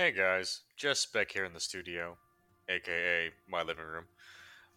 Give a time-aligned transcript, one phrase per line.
[0.00, 2.16] Hey guys, just back here in the studio,
[2.70, 4.04] aka my living room.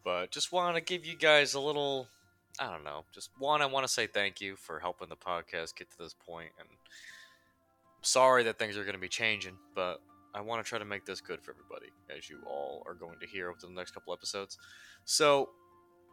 [0.04, 2.10] But just want to give you guys a little,
[2.60, 5.78] I don't know, just one, I want to say thank you for helping the podcast
[5.78, 6.76] get to this point, and I'm
[8.02, 10.02] sorry that things are going to be changing, but
[10.36, 13.18] I want to try to make this good for everybody, as you all are going
[13.22, 14.58] to hear over the next couple episodes.
[15.06, 15.52] So,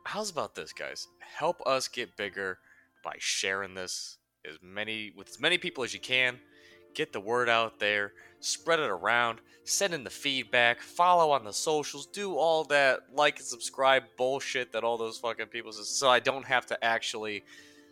[0.04, 1.08] how's about this, guys?
[1.18, 2.58] Help us get bigger
[3.02, 4.18] by sharing this
[4.48, 6.38] as many with as many people as you can.
[6.94, 11.52] Get the word out there, spread it around, send in the feedback, follow on the
[11.52, 16.20] socials, do all that like and subscribe bullshit that all those fucking people so I
[16.20, 17.44] don't have to actually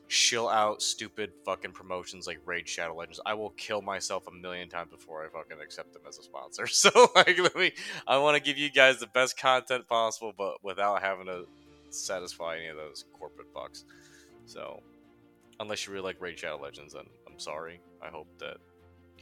[0.08, 3.20] shill out stupid fucking promotions like Raid Shadow Legends.
[3.26, 6.66] I will kill myself a million times before I fucking accept them as a sponsor.
[6.78, 7.72] So like let me
[8.06, 11.46] I want to give you guys the best content possible but without having to
[11.90, 13.84] satisfy any of those corporate bucks.
[14.46, 14.82] So
[15.60, 17.80] unless you really like Raid Shadow Legends, then I'm sorry.
[18.02, 18.56] I hope that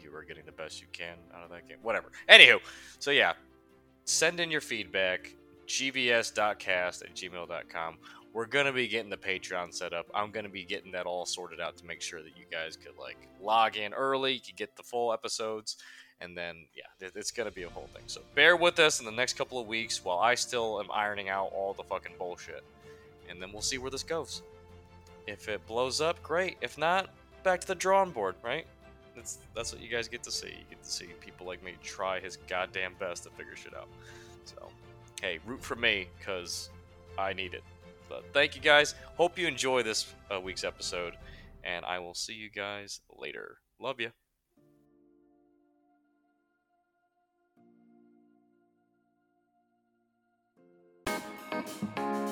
[0.06, 1.78] you are getting the best you can out of that game.
[1.82, 2.10] Whatever.
[2.28, 2.60] Anywho,
[2.98, 3.34] so yeah,
[4.04, 5.34] send in your feedback,
[5.66, 7.98] gvs.cast at gmail.com.
[8.32, 10.06] We're gonna be getting the Patreon set up.
[10.14, 12.98] I'm gonna be getting that all sorted out to make sure that you guys could
[12.98, 15.78] like log in early, you could get the full episodes,
[16.20, 18.02] and then yeah, it's gonna be a whole thing.
[18.06, 21.30] So bear with us in the next couple of weeks while I still am ironing
[21.30, 22.62] out all the fucking bullshit,
[23.28, 24.42] and then we'll see where this goes.
[25.26, 26.56] If it blows up, great.
[26.60, 27.08] If not,
[27.42, 28.66] back to the drawing board, right?
[29.16, 30.48] That's that's what you guys get to see.
[30.48, 33.88] You get to see people like me try his goddamn best to figure shit out.
[34.44, 34.68] So,
[35.22, 36.68] hey, root for me because
[37.18, 37.64] I need it.
[38.08, 38.94] But thank you guys.
[39.16, 41.14] Hope you enjoy this uh, week's episode,
[41.64, 43.56] and I will see you guys later.
[43.80, 44.10] Love you.
[51.96, 52.25] All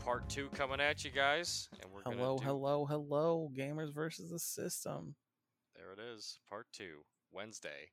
[0.00, 4.38] Part two coming at you guys, and we're Hello, do, hello, hello, gamers versus the
[4.38, 5.14] system.
[5.76, 7.90] There it is, part two, Wednesday,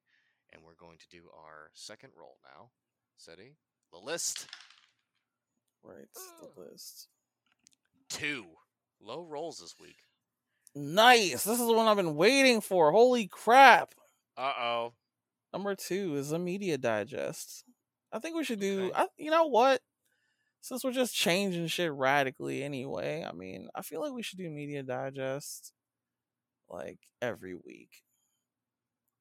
[0.52, 2.72] and we're going to do our second roll now.
[3.18, 3.56] Steady.
[3.92, 4.48] The list
[5.84, 6.08] Right,
[6.42, 7.08] the list.
[8.10, 8.46] two.
[9.02, 9.98] Low rolls this week.
[10.76, 11.44] Nice.
[11.46, 12.92] This is the one I've been waiting for.
[12.92, 13.94] Holy crap!
[14.36, 14.94] Uh oh.
[15.54, 17.64] Number two is a media digest.
[18.12, 18.86] I think we should do.
[18.86, 18.94] Okay.
[18.96, 19.82] I, you know what?
[20.62, 24.50] Since we're just changing shit radically anyway, I mean, I feel like we should do
[24.50, 25.74] media digest
[26.70, 28.04] like every week.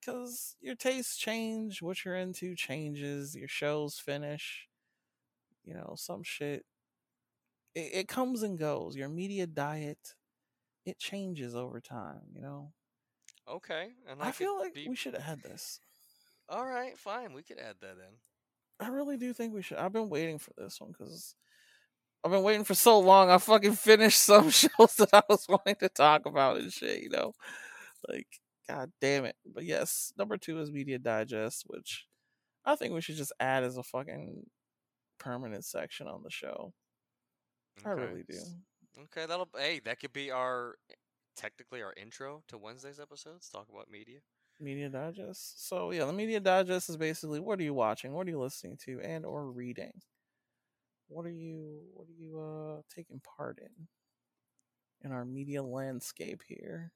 [0.04, 4.68] Cause your tastes change, what you're into changes, your shows finish.
[5.64, 6.64] You know, some shit.
[7.74, 8.96] It, it comes and goes.
[8.96, 10.14] Your media diet,
[10.86, 12.22] it changes over time.
[12.34, 12.72] You know.
[13.48, 13.88] Okay.
[14.08, 15.80] And I, could feel like be- we should have had this.
[16.48, 17.34] All right, fine.
[17.34, 18.16] We could add that in.
[18.80, 19.78] I really do think we should.
[19.78, 21.34] I've been waiting for this one because
[22.24, 23.30] I've been waiting for so long.
[23.30, 27.10] I fucking finished some shows that I was wanting to talk about and shit, you
[27.10, 27.32] know?
[28.08, 28.26] Like,
[28.68, 29.36] god damn it.
[29.46, 32.06] But yes, number two is Media Digest, which
[32.64, 34.44] I think we should just add as a fucking
[35.18, 36.72] permanent section on the show.
[37.84, 38.38] I really do.
[39.04, 39.48] Okay, that'll.
[39.56, 40.74] Hey, that could be our
[41.36, 43.48] technically our intro to Wednesday's episodes.
[43.48, 44.18] Talk about media.
[44.60, 45.68] Media Digest.
[45.68, 48.76] So yeah, the Media Digest is basically what are you watching, what are you listening
[48.84, 49.92] to, and or reading.
[51.08, 53.88] What are you what are you uh taking part in
[55.02, 56.92] in our media landscape here?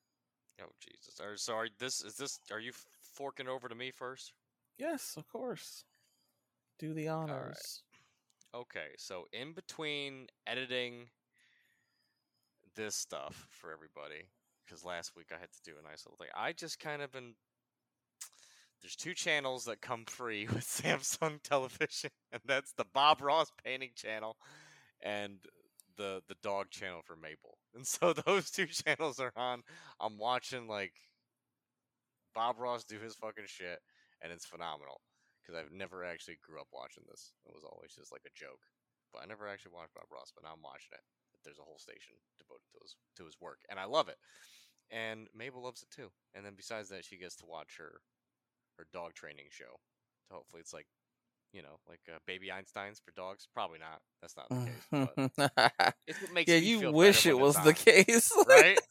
[0.61, 1.19] Oh Jesus!
[1.21, 2.39] Are, so are this is this?
[2.51, 4.33] Are you forking over to me first?
[4.79, 5.85] Yes, of course.
[6.79, 7.83] Do the honors.
[8.55, 11.09] Okay, so in between editing
[12.75, 14.25] this stuff for everybody,
[14.65, 16.29] because last week I had to do a nice little thing.
[16.37, 17.35] I just kind of been.
[18.83, 23.93] There's two channels that come free with Samsung Television, and that's the Bob Ross Painting
[23.95, 24.37] channel
[25.03, 25.39] and
[25.97, 27.59] the the dog channel for Mabel.
[27.75, 29.63] And so those two channels are on.
[29.99, 30.93] I'm watching like
[32.35, 33.81] Bob Ross do his fucking shit,
[34.21, 35.01] and it's phenomenal
[35.41, 37.33] because I've never actually grew up watching this.
[37.47, 38.61] It was always just like a joke.
[39.11, 41.01] But I never actually watched Bob Ross, but now I'm watching it.
[41.45, 44.21] There's a whole station devoted to his to his work, and I love it.
[44.93, 46.13] And Mabel loves it too.
[46.35, 48.05] And then besides that, she gets to watch her
[48.79, 49.79] her dog training show.
[50.29, 50.87] So hopefully, it's like
[51.53, 53.47] you know, like uh, Baby Einstein's for dogs.
[53.53, 54.01] Probably not.
[54.21, 55.33] That's not the case.
[55.37, 58.33] But it's what makes yeah, you wish it was it's the case.
[58.49, 58.79] right?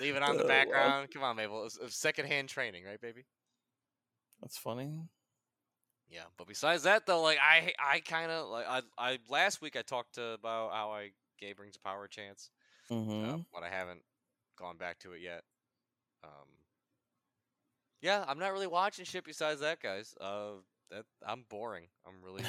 [0.00, 1.08] Leave it on the Oh, background.
[1.12, 1.64] Come on, Mabel.
[1.66, 3.24] It's, it's secondhand training, right, baby?
[4.40, 4.90] That's funny.
[6.08, 9.76] Yeah, but besides that though, like I I kind of like I I last week
[9.76, 12.50] I talked about how I gave Rings of Power a chance,
[12.90, 13.30] Mm-hmm.
[13.30, 14.02] uh, but I haven't
[14.58, 15.42] gone back to it yet.
[16.24, 16.48] Um,
[18.02, 20.14] Yeah, I'm not really watching shit besides that, guys.
[20.20, 20.54] Uh,
[20.90, 21.86] that I'm boring.
[22.06, 22.42] I'm really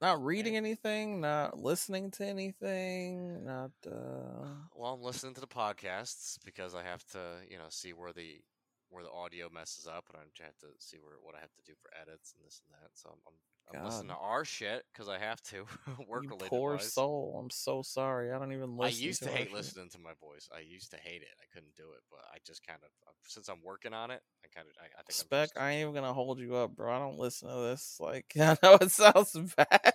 [0.00, 3.70] not reading anything, not listening to anything, not.
[3.86, 8.12] uh well, I'm listening to the podcasts because I have to, you know, see where
[8.12, 8.40] the
[8.88, 11.62] where the audio messes up, and I have to see where what I have to
[11.64, 12.90] do for edits and this and that.
[12.94, 13.34] So I'm, I'm
[13.74, 15.64] I'm listening to our shit because I have to
[16.08, 16.92] work you poor wise.
[16.92, 17.38] soul.
[17.42, 18.32] I'm so sorry.
[18.32, 19.04] I don't even I listen.
[19.04, 19.54] used to, our hate shit.
[19.56, 20.48] listening to my voice.
[20.54, 21.28] I used to hate it.
[21.40, 24.22] I couldn't do it, but I just kind of uh, since I'm working on it,
[24.44, 26.94] I kind of I, I think Spec, I ain't even gonna hold you up, bro.
[26.94, 27.98] I don't listen to this.
[28.00, 29.92] Like, I know it sounds bad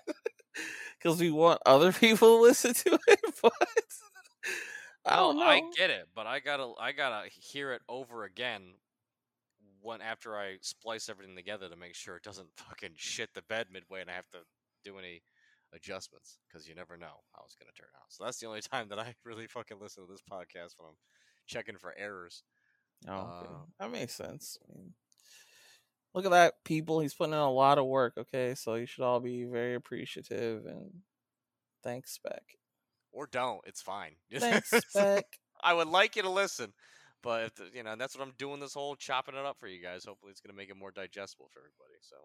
[0.97, 3.53] because we want other people to listen to it, but
[5.05, 5.43] I don't know.
[5.43, 8.73] I get it, but I gotta I gotta hear it over again
[9.85, 13.67] when after I splice everything together to make sure it doesn't fucking shit the bed
[13.71, 14.39] midway and I have to
[14.83, 15.21] do any
[15.73, 18.07] adjustments because you never know how it's gonna turn out.
[18.09, 20.97] So that's the only time that I really fucking listen to this podcast when I'm
[21.47, 22.43] checking for errors.
[23.07, 23.49] Oh, okay.
[23.51, 24.57] Uh, that makes sense.
[24.63, 24.93] I mean,
[26.13, 26.99] look at that, people.
[27.01, 28.13] He's putting in a lot of work.
[28.17, 30.91] Okay, so you should all be very appreciative and
[31.83, 32.43] thanks, Spec.
[33.11, 34.11] Or don't, it's fine.
[34.33, 35.23] Thanks, Spec.
[35.63, 36.73] I would like you to listen,
[37.25, 38.59] but you know that's what I'm doing.
[38.59, 40.05] This whole chopping it up for you guys.
[40.05, 41.97] Hopefully, it's gonna make it more digestible for everybody.
[42.01, 42.15] So,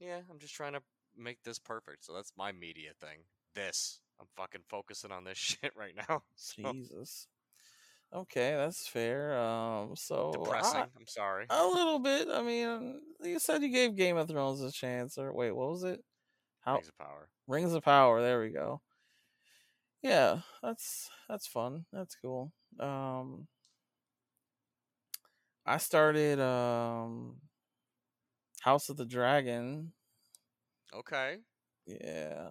[0.00, 0.82] yeah, I'm just trying to
[1.16, 2.04] make this perfect.
[2.04, 3.20] So that's my media thing.
[3.54, 6.22] This I'm fucking focusing on this shit right now.
[6.34, 7.28] So Jesus.
[8.12, 9.38] Okay, that's fair.
[9.38, 10.80] Um, so depressing.
[10.80, 11.46] I- I'm sorry.
[11.50, 12.28] a little bit.
[12.28, 15.84] I mean, you said you gave Game of Thrones a chance, or wait, what was
[15.84, 16.00] it?
[16.62, 17.28] How Rings of power.
[17.46, 18.22] Rings of Power.
[18.22, 18.80] There we go.
[20.02, 21.84] Yeah, that's that's fun.
[21.92, 22.52] That's cool.
[22.80, 23.46] Um,
[25.68, 27.36] I started um,
[28.62, 29.92] House of the Dragon.
[30.94, 31.36] Okay.
[31.86, 32.48] Yeah.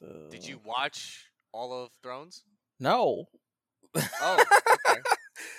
[0.00, 0.28] The...
[0.30, 2.44] Did you watch all of Thrones?
[2.78, 3.26] No.
[3.96, 4.44] Oh,
[4.88, 5.00] okay.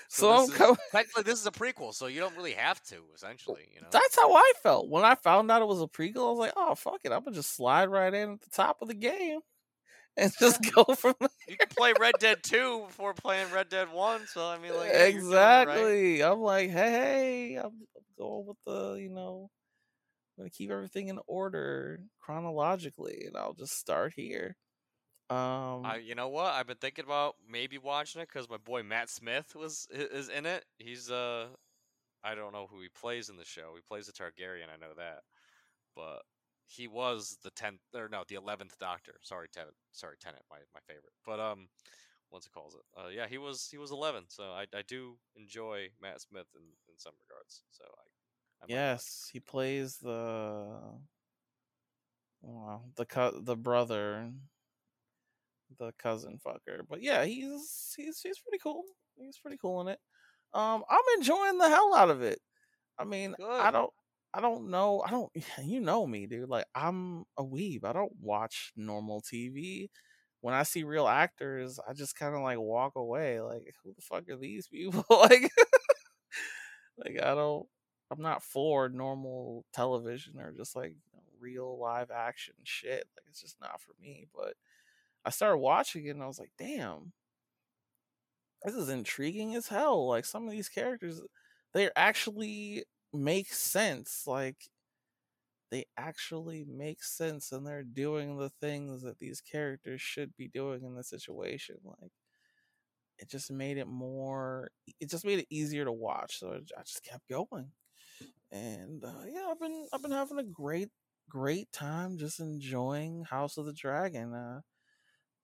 [0.08, 2.98] So, I'm this is- technically this is a prequel, so you don't really have to.
[3.16, 3.88] Essentially, you know.
[3.92, 6.28] That's how I felt when I found out it was a prequel.
[6.28, 8.82] I was like, "Oh fuck it, I'm gonna just slide right in at the top
[8.82, 9.40] of the game
[10.18, 13.92] and just go from there." You can play Red Dead 2 before playing Red Dead
[13.92, 15.68] 1, so I mean, like, yeah, you're doing it right.
[15.68, 16.24] exactly.
[16.24, 17.88] I'm like, hey, hey, I'm
[18.18, 19.50] going with the, you know,
[20.38, 24.56] I'm gonna keep everything in order chronologically, and I'll just start here.
[25.30, 26.52] Um, I, you know what?
[26.54, 30.46] I've been thinking about maybe watching it because my boy Matt Smith was is in
[30.46, 30.66] it.
[30.78, 31.48] He's uh,
[32.22, 33.72] I don't know who he plays in the show.
[33.76, 34.68] He plays a Targaryen.
[34.74, 35.20] I know that,
[35.96, 36.24] but
[36.72, 39.16] he was the tenth or no, the eleventh Doctor.
[39.22, 39.76] Sorry, Tennant.
[39.92, 40.44] Sorry, Tennant.
[40.50, 41.14] My my favorite.
[41.26, 41.68] But um,
[42.30, 42.82] what's it calls it?
[42.98, 44.24] Uh, yeah, he was he was eleven.
[44.30, 47.64] So I I do enjoy Matt Smith in in some regards.
[47.72, 48.04] So I.
[48.64, 49.12] I might watch it.
[49.14, 50.68] yes, he plays the,
[52.42, 54.32] well, the co- the brother,
[55.80, 56.82] the cousin fucker.
[56.88, 58.84] But yeah, he's he's he's pretty cool.
[59.18, 60.00] He's pretty cool in it.
[60.54, 62.40] Um, I'm enjoying the hell out of it.
[63.00, 63.92] I mean, I don't,
[64.34, 65.32] I don't know, I don't.
[65.64, 66.50] You know me, dude.
[66.50, 67.84] Like I'm a weeb.
[67.84, 69.90] I don't watch normal TV.
[70.42, 73.42] When I see real actors, I just kind of like walk away.
[73.42, 75.06] Like, who the fuck are these people?
[75.10, 75.52] like,
[76.98, 77.68] like I don't.
[78.12, 80.96] I'm not for normal television or just like
[81.40, 83.08] real live action shit.
[83.16, 84.28] Like, it's just not for me.
[84.36, 84.56] But
[85.26, 87.14] I started watching it and I was like, damn,
[88.64, 90.08] this is intriguing as hell.
[90.08, 91.22] Like some of these characters,
[91.74, 94.26] they're actually make sense.
[94.28, 94.70] Like
[95.72, 100.84] they actually make sense and they're doing the things that these characters should be doing
[100.84, 101.78] in the situation.
[101.84, 102.12] Like
[103.20, 106.40] it just made it more it just made it easier to watch.
[106.40, 107.72] So I just kept going.
[108.52, 110.90] And uh, yeah, I've been I've been having a great
[111.30, 114.34] great time just enjoying House of the Dragon.
[114.34, 114.62] Uh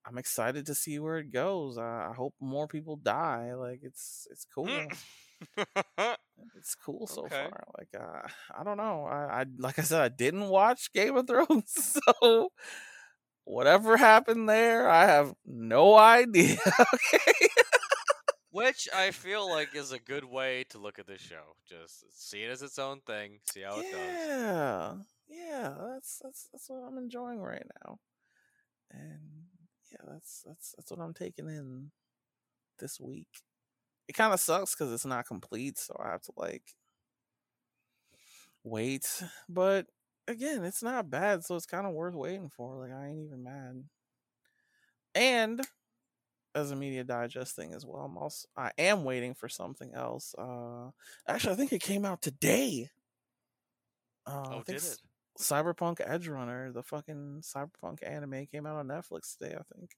[0.06, 1.78] I'm excited to see where it goes.
[1.78, 3.54] I, I hope more people die.
[3.54, 4.98] Like it's it's cool.
[6.56, 7.28] It's cool so Okay.
[7.28, 7.64] far.
[7.78, 8.26] Like uh,
[8.58, 9.04] I don't know.
[9.04, 12.52] I, I like I said, I didn't watch Game of Thrones, so
[13.44, 16.56] whatever happened there, I have no idea.
[16.94, 17.48] okay.
[18.50, 21.56] Which I feel like is a good way to look at this show.
[21.66, 24.30] Just see it as its own thing, see how it does.
[24.30, 24.94] yeah,
[25.28, 25.74] yeah.
[25.78, 27.98] That's that's that's what I'm enjoying right now,
[28.90, 29.46] and
[29.92, 31.90] yeah, that's that's that's what I'm taking in
[32.78, 33.42] this week.
[34.08, 36.74] It kind of sucks because it's not complete, so I have to like
[38.64, 39.22] wait.
[39.48, 39.88] But
[40.26, 42.76] again, it's not bad, so it's kind of worth waiting for.
[42.76, 43.88] Like I ain't even mad.
[45.14, 45.60] And
[46.54, 50.34] as a media digest thing as well, I'm also I am waiting for something else.
[50.36, 50.92] Uh
[51.28, 52.90] actually I think it came out today.
[54.26, 54.98] Uh, I Oh, think did it?
[55.38, 59.96] Cyberpunk Edge Runner, the fucking Cyberpunk anime came out on Netflix today, I think.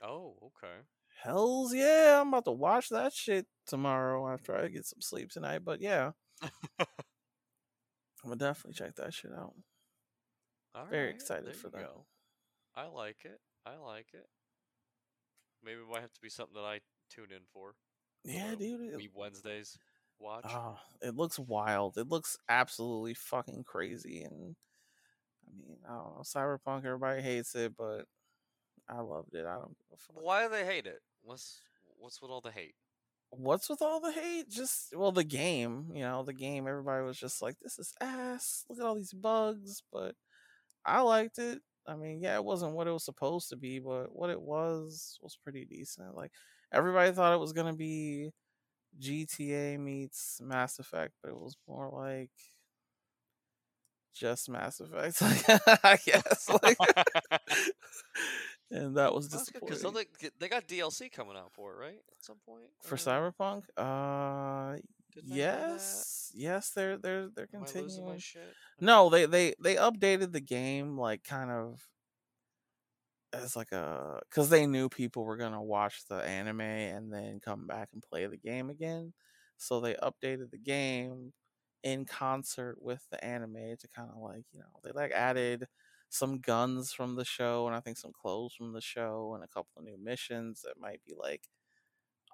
[0.00, 0.82] Oh, okay.
[1.22, 5.60] Hells yeah, I'm about to watch that shit tomorrow after I get some sleep tonight.
[5.64, 6.86] But yeah, I'm
[8.24, 9.54] gonna definitely check that shit out.
[10.74, 11.80] All Very right, excited for that.
[11.80, 12.06] go.
[12.76, 13.40] I like it.
[13.66, 14.26] I like it.
[15.64, 17.74] Maybe it might have to be something that I tune in for.
[18.24, 18.96] Yeah, dude.
[18.96, 19.76] We Wednesdays
[20.20, 20.44] watch.
[20.44, 21.96] ah, it looks wild.
[21.98, 24.22] It looks absolutely fucking crazy.
[24.22, 24.54] And
[25.46, 26.22] I mean, I don't know.
[26.22, 28.04] Cyberpunk, everybody hates it, but
[28.88, 29.46] I loved it.
[29.46, 30.22] I don't give a fuck.
[30.22, 31.00] Why do they hate it?
[31.22, 31.60] What's
[31.98, 32.74] what's with all the hate?
[33.30, 34.48] What's with all the hate?
[34.50, 35.90] Just well, the game.
[35.94, 36.66] You know, the game.
[36.66, 38.64] Everybody was just like, "This is ass.
[38.68, 40.14] Look at all these bugs." But
[40.84, 41.60] I liked it.
[41.86, 45.18] I mean, yeah, it wasn't what it was supposed to be, but what it was
[45.22, 46.14] was pretty decent.
[46.16, 46.32] Like
[46.72, 48.30] everybody thought it was gonna be
[48.98, 52.30] GTA meets Mass Effect, but it was more like
[54.14, 55.22] just Mass Effect,
[55.84, 56.50] I guess.
[56.62, 56.76] Like,
[58.70, 60.06] and that was That's good because disappointing they
[60.38, 62.02] they got DLC coming out for it, right?
[62.10, 63.64] At some point for Or Cyberpunk.
[63.76, 64.78] Uh,
[65.12, 68.18] didn't I hear yes, yes, they're they're they're Am I losing my continuing.
[68.18, 68.56] shit?
[68.80, 71.88] No, they they they updated the game like kind of
[73.32, 77.66] as like a because they knew people were gonna watch the anime and then come
[77.66, 79.12] back and play the game again,
[79.56, 81.32] so they updated the game
[81.82, 85.66] in concert with the anime to kind of like you know they like added
[86.10, 89.48] some guns from the show and I think some clothes from the show and a
[89.48, 91.42] couple of new missions that might be like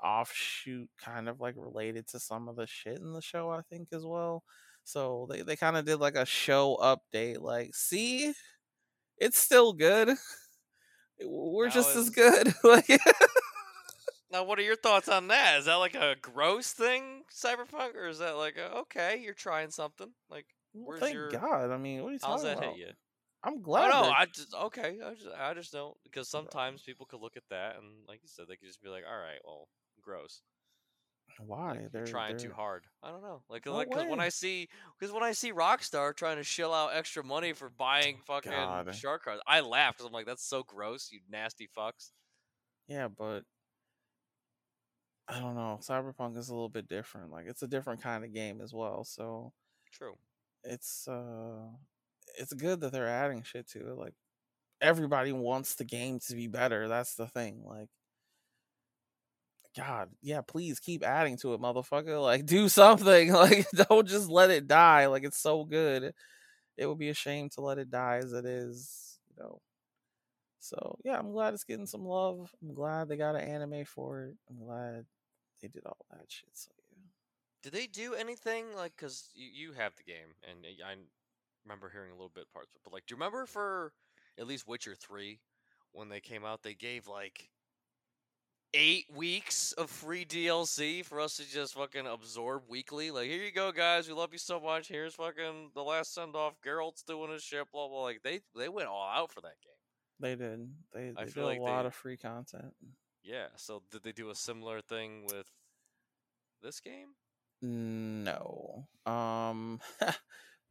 [0.02, 3.88] offshoot kind of like related to some of the shit in the show I think
[3.93, 4.45] as well.
[4.85, 8.33] So they, they kind of did like a show update like see
[9.19, 10.11] it's still good.
[11.25, 12.52] We're Now just as good.
[12.64, 12.88] like
[14.31, 15.59] Now, what are your thoughts on that?
[15.61, 19.71] Is that like a gross thing, Cyberpunk, or is that like a, okay, you're trying
[19.71, 20.12] something?
[20.28, 21.71] Like, well, Thank your- God.
[21.71, 22.76] I mean, what are you how's talking that about?
[22.76, 22.93] hit you?
[23.45, 23.89] I'm glad.
[23.93, 24.11] don't know.
[24.11, 24.99] I just okay.
[25.05, 28.29] I just I just don't because sometimes people could look at that and, like you
[28.29, 29.69] said, they could just be like, all right, well,
[30.03, 30.41] gross.
[31.39, 32.85] Why they're trying too they're- hard.
[33.03, 33.43] I don't know.
[33.49, 34.21] Like, No like because when.
[34.21, 38.19] I see because when I see Rockstar trying to shill out extra money for buying
[38.27, 38.95] fucking God.
[38.95, 42.11] shark cards, I laugh because I'm like, that's so gross, you nasty fucks.
[42.89, 43.41] Yeah, but
[45.27, 45.79] I don't know.
[45.83, 47.31] Cyberpunk is a little bit different.
[47.33, 49.05] Like it's a different kind of game as well.
[49.05, 49.53] So
[49.93, 50.15] True.
[50.63, 51.69] it's uh
[52.38, 53.97] it's good that they're adding shit to it.
[53.99, 54.14] Like
[54.81, 56.88] everybody wants the game to be better.
[56.88, 57.62] That's the thing.
[57.64, 57.88] Like
[59.76, 62.23] God, yeah, please keep adding to it, motherfucker.
[62.23, 63.33] Like do something.
[63.33, 65.07] Like don't just let it die.
[65.07, 66.12] Like it's so good.
[66.76, 69.61] It would be a shame to let it die as it is, you know.
[70.61, 72.50] So yeah, I'm glad it's getting some love.
[72.62, 74.37] I'm glad they got an anime for it.
[74.49, 75.04] I'm glad
[75.61, 76.50] they did all that shit.
[76.54, 77.02] So yeah.
[77.62, 80.95] Did they do anything like because you, you have the game and y- I
[81.64, 83.92] remember hearing a little bit parts, but like, do you remember for
[84.38, 85.40] at least Witcher three
[85.92, 87.50] when they came out, they gave like
[88.76, 93.12] eight weeks of free DLC for us to just fucking absorb weekly.
[93.12, 94.09] Like, here you go, guys.
[94.09, 94.88] We love you so much.
[94.88, 96.54] Here's fucking the last send off.
[96.64, 97.71] Geralt's doing his shit.
[97.73, 98.02] Blah blah.
[98.02, 99.71] Like they they went all out for that game.
[100.21, 100.68] They did.
[100.92, 102.75] They, I feel did like a lot they- of free content.
[103.23, 103.47] Yeah.
[103.56, 105.47] So did they do a similar thing with
[106.62, 107.09] this game?
[107.62, 108.87] No.
[109.06, 109.80] Um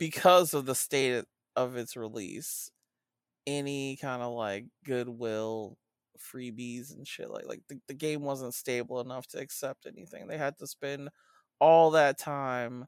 [0.04, 1.24] because of the state
[1.56, 2.70] of its release,
[3.48, 5.78] any kind of like goodwill
[6.20, 10.28] freebies and shit like like the, the game wasn't stable enough to accept anything.
[10.28, 11.10] They had to spend
[11.60, 12.86] all that time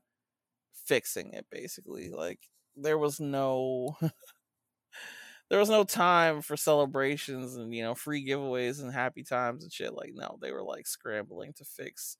[0.73, 2.09] fixing it basically.
[2.09, 2.39] Like
[2.75, 3.97] there was no
[5.49, 9.71] there was no time for celebrations and you know free giveaways and happy times and
[9.71, 12.17] shit like no they were like scrambling to fix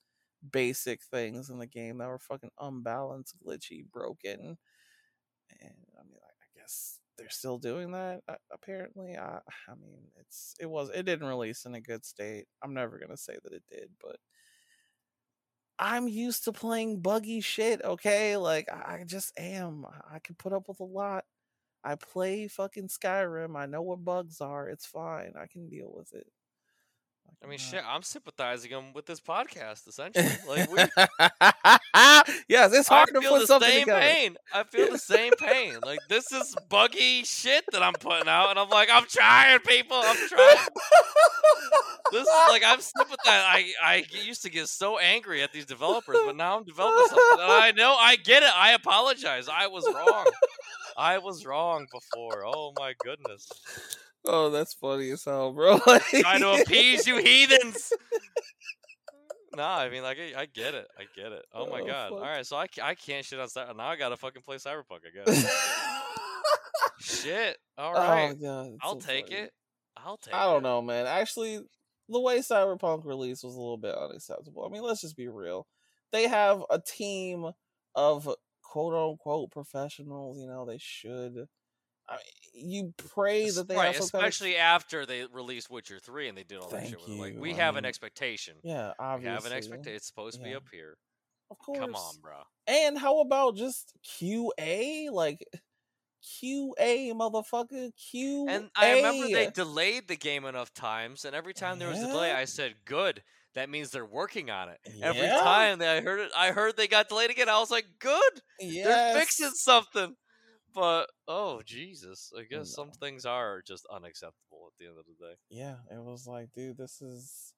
[0.51, 4.57] basic things in the game that were fucking unbalanced glitchy broken
[5.61, 9.99] and i mean i, I guess they're still doing that uh, apparently I, I mean
[10.19, 13.53] it's it was it didn't release in a good state i'm never gonna say that
[13.53, 14.17] it did but
[15.79, 20.53] i'm used to playing buggy shit okay like i I just am i can put
[20.53, 21.25] up with a lot
[21.85, 23.55] I play fucking Skyrim.
[23.55, 24.67] I know what bugs are.
[24.67, 25.33] It's fine.
[25.39, 26.27] I can deal with it.
[27.43, 27.83] I mean, shit.
[27.87, 30.27] I'm sympathizing them with this podcast essentially.
[30.47, 30.77] Like we.
[32.49, 34.01] yes, it's I hard to feel put the something same together.
[34.01, 34.35] pain.
[34.51, 35.75] I feel the same pain.
[35.85, 39.97] Like this is buggy shit that I'm putting out, and I'm like, I'm trying, people.
[39.97, 40.57] I'm trying.
[42.11, 43.23] This is like I'm sympathizing.
[43.27, 47.43] I I used to get so angry at these developers, but now I'm developing something,
[47.43, 48.49] and I know I get it.
[48.55, 49.47] I apologize.
[49.51, 50.25] I was wrong.
[50.97, 52.43] I was wrong before.
[52.45, 53.49] Oh my goodness.
[54.27, 55.77] Oh, that's funny as hell, bro.
[55.79, 57.91] Trying to appease you heathens.
[59.55, 60.87] nah, I mean, like, I, I get it.
[60.97, 61.45] I get it.
[61.53, 62.11] Oh my Oh, god.
[62.11, 62.27] All fuck.
[62.27, 63.77] right, so I, I can't shit on Cyberpunk.
[63.77, 65.45] Now I gotta fucking play Cyberpunk, I guess.
[66.99, 67.57] Shit.
[67.77, 68.31] All right.
[68.31, 69.41] Oh god, I'll so take funny.
[69.41, 69.51] it.
[69.97, 71.05] I'll take I don't know, man.
[71.05, 71.59] Actually,
[72.09, 74.65] the way Cyberpunk released was a little bit unacceptable.
[74.65, 75.67] I mean, let's just be real.
[76.11, 77.51] They have a team
[77.95, 78.29] of
[78.63, 80.39] quote unquote professionals.
[80.39, 81.47] You know, they should.
[82.07, 82.17] I
[82.53, 86.59] you pray that they right, especially kind after they released Witcher three and they did
[86.59, 86.99] all that shit.
[87.01, 87.19] With it.
[87.19, 88.55] Like we I have an expectation.
[88.57, 89.95] of yeah, We have an expectation.
[89.95, 90.97] It's supposed to be up here.
[91.51, 92.37] Of course, Come on, bro.
[92.67, 95.11] And how about just QA?
[95.11, 95.45] Like
[96.23, 97.91] QA, motherfucker.
[97.93, 98.45] QA.
[98.49, 102.07] And I remember they delayed the game enough times, and every time there was a
[102.07, 104.79] delay, I said, "Good." That means they're working on it.
[105.01, 107.47] Every time that I heard it, I heard they got delayed again.
[107.47, 110.15] I was like, "Good, they're fixing something."
[110.75, 115.25] But oh Jesus, I guess some things are just unacceptable at the end of the
[115.25, 115.33] day.
[115.49, 117.53] Yeah, it was like, dude, this is.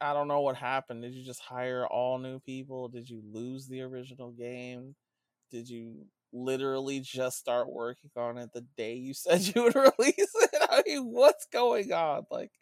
[0.00, 1.02] I don't know what happened.
[1.02, 2.88] Did you just hire all new people?
[2.88, 4.94] Did you lose the original game?
[5.50, 10.14] Did you literally just start working on it the day you said you would release
[10.18, 10.50] it?
[10.70, 12.26] I mean, what's going on?
[12.30, 12.52] Like,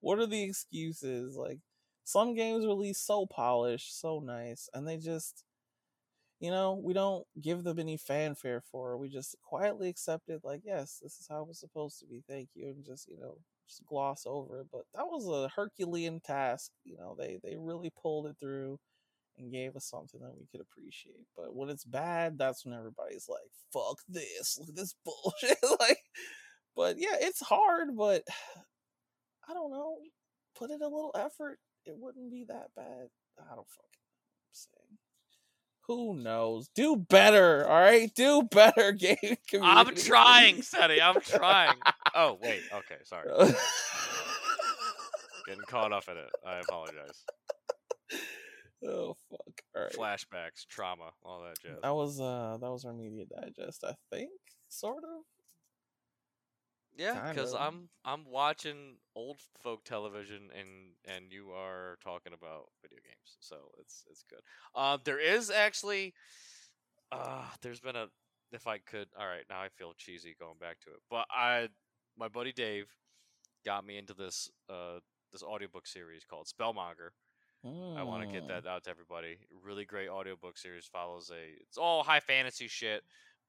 [0.00, 1.34] what are the excuses?
[1.34, 1.60] Like,
[2.04, 5.45] some games release so polished, so nice, and they just,
[6.40, 8.98] you know, we don't give them any fanfare for it.
[8.98, 12.22] We just quietly accept it, like, yes, this is how it was supposed to be.
[12.28, 13.38] Thank you, and just, you know,
[13.68, 14.66] just gloss over it.
[14.70, 16.70] But that was a Herculean task.
[16.84, 18.78] You know, they they really pulled it through
[19.38, 21.26] and gave us something that we could appreciate.
[21.36, 24.58] But when it's bad, that's when everybody's like, "Fuck this!
[24.58, 26.00] Look at this bullshit!" like,
[26.76, 27.96] but yeah, it's hard.
[27.96, 28.22] But
[29.48, 29.96] I don't know.
[30.56, 33.08] Put in a little effort, it wouldn't be that bad.
[33.38, 34.98] I don't fucking know what I'm saying.
[35.88, 36.68] Who knows?
[36.74, 38.12] Do better, all right?
[38.14, 39.16] Do better, game
[39.48, 39.60] community.
[39.60, 41.00] I'm trying, Seti.
[41.00, 41.76] I'm trying.
[42.14, 43.28] Oh wait, okay, sorry.
[45.46, 46.28] Getting caught up in it.
[46.44, 47.24] I apologize.
[48.88, 49.62] oh fuck!
[49.76, 49.92] All right.
[49.92, 51.78] Flashbacks, trauma, all that jazz.
[51.82, 54.30] That was uh that was our media digest, I think,
[54.68, 55.22] sort of.
[56.96, 57.54] Yeah, because.
[57.54, 60.68] I'm I'm watching old folk television and
[61.04, 64.40] and you are talking about video games, so it's it's good.
[64.74, 66.14] Uh, there is actually,
[67.12, 68.06] uh, there's been a
[68.52, 69.08] if I could.
[69.18, 71.68] All right, now I feel cheesy going back to it, but I
[72.18, 72.86] my buddy Dave
[73.64, 75.00] got me into this uh
[75.32, 77.10] this audiobook series called Spellmonger.
[77.96, 78.48] I want to get Mm.
[78.48, 79.38] that out to everybody.
[79.50, 83.02] Really great audiobook series follows a it's all high fantasy shit,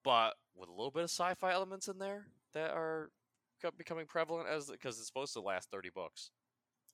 [0.04, 3.12] but with a little bit of sci-fi elements in there that are
[3.78, 6.32] becoming prevalent as because it's supposed to last 30 books.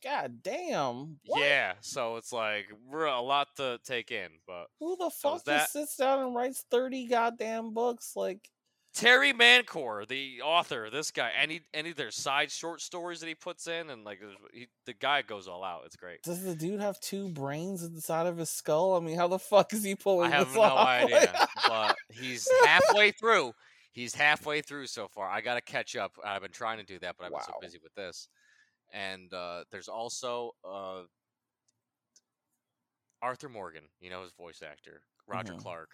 [0.04, 1.18] God damn.
[1.26, 1.42] What?
[1.42, 5.60] Yeah, so it's like we're a lot to take in, but Who the fuck that-
[5.62, 8.12] just sits down and writes 30 goddamn books?
[8.16, 8.50] Like,
[8.94, 13.34] Terry Mancour, the author, this guy, any any of their side short stories that he
[13.34, 14.20] puts in, and like
[14.54, 15.82] he, the guy goes all out.
[15.86, 16.22] It's great.
[16.22, 18.94] does the dude have two brains inside of his skull?
[18.96, 20.88] I mean, how the fuck is he pulling I have this no off?
[20.88, 23.54] idea, but he's halfway through.
[23.94, 25.30] He's halfway through so far.
[25.30, 26.18] I got to catch up.
[26.26, 28.28] I've been trying to do that, but I've been so busy with this.
[28.94, 31.04] And uh, there's also uh,
[33.22, 35.58] Arthur Morgan, you know his voice actor, Roger Mhm.
[35.60, 35.92] Clark,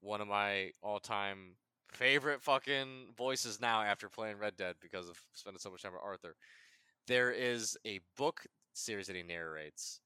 [0.00, 1.58] one of my all-time
[1.92, 6.02] favorite fucking voices now after playing Red Dead because of spending so much time with
[6.02, 6.36] Arthur.
[7.06, 10.00] There is a book series that he narrates.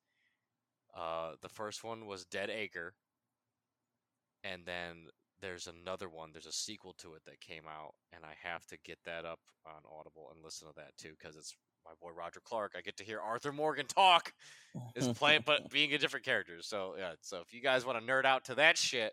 [0.94, 2.94] Uh, the first one was Dead Acre,
[4.44, 5.08] and then
[5.40, 6.30] there's another one.
[6.32, 9.40] There's a sequel to it that came out, and I have to get that up
[9.66, 12.74] on Audible and listen to that too because it's my boy Roger Clark.
[12.76, 14.32] I get to hear Arthur Morgan talk
[14.94, 16.54] is playing, but being a different character.
[16.60, 19.12] So yeah, so if you guys want to nerd out to that shit,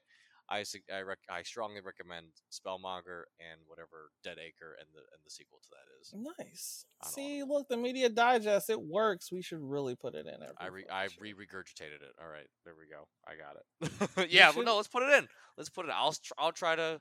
[0.50, 5.30] I I, rec- I strongly recommend Spellmonger and whatever Dead Acre and the and the
[5.30, 6.14] sequel to that is.
[6.40, 6.86] nice.
[7.06, 9.32] See, look, the media digest, it works.
[9.32, 12.14] We should really put it in I re- I re regurgitated it.
[12.22, 13.08] All right, there we go.
[13.28, 14.32] I got it.
[14.32, 15.28] yeah, well, should- no, let's put it in.
[15.58, 15.90] Let's put it.
[15.90, 15.96] In.
[15.96, 17.00] I'll tr- I'll try to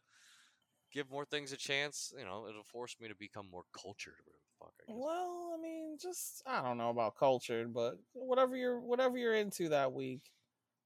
[0.93, 2.13] give more things a chance.
[2.19, 4.15] You know, it'll force me to become more cultured.
[4.59, 4.73] Fuck.
[4.89, 4.93] I.
[4.95, 9.69] Well, I mean, just I don't know about cultured, but whatever you're whatever you're into
[9.71, 10.23] that week,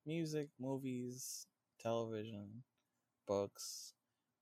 [0.06, 1.46] music, movies,
[1.88, 2.62] television,
[3.26, 3.94] books,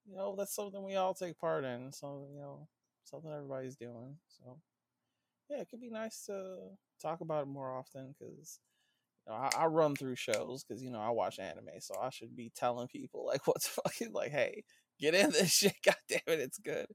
[0.09, 1.93] you know, that's something we all take part in.
[1.93, 2.69] So you know,
[3.05, 4.17] something everybody's doing.
[4.29, 4.59] So
[5.51, 6.57] yeah, it could be nice to
[7.01, 8.61] talk about it more often because.
[9.29, 12.11] You know, I, I run through shows because you know I watch anime, so I
[12.11, 14.63] should be telling people like what's fucking like, hey,
[15.01, 16.87] get in this shit, god damn it, it's good.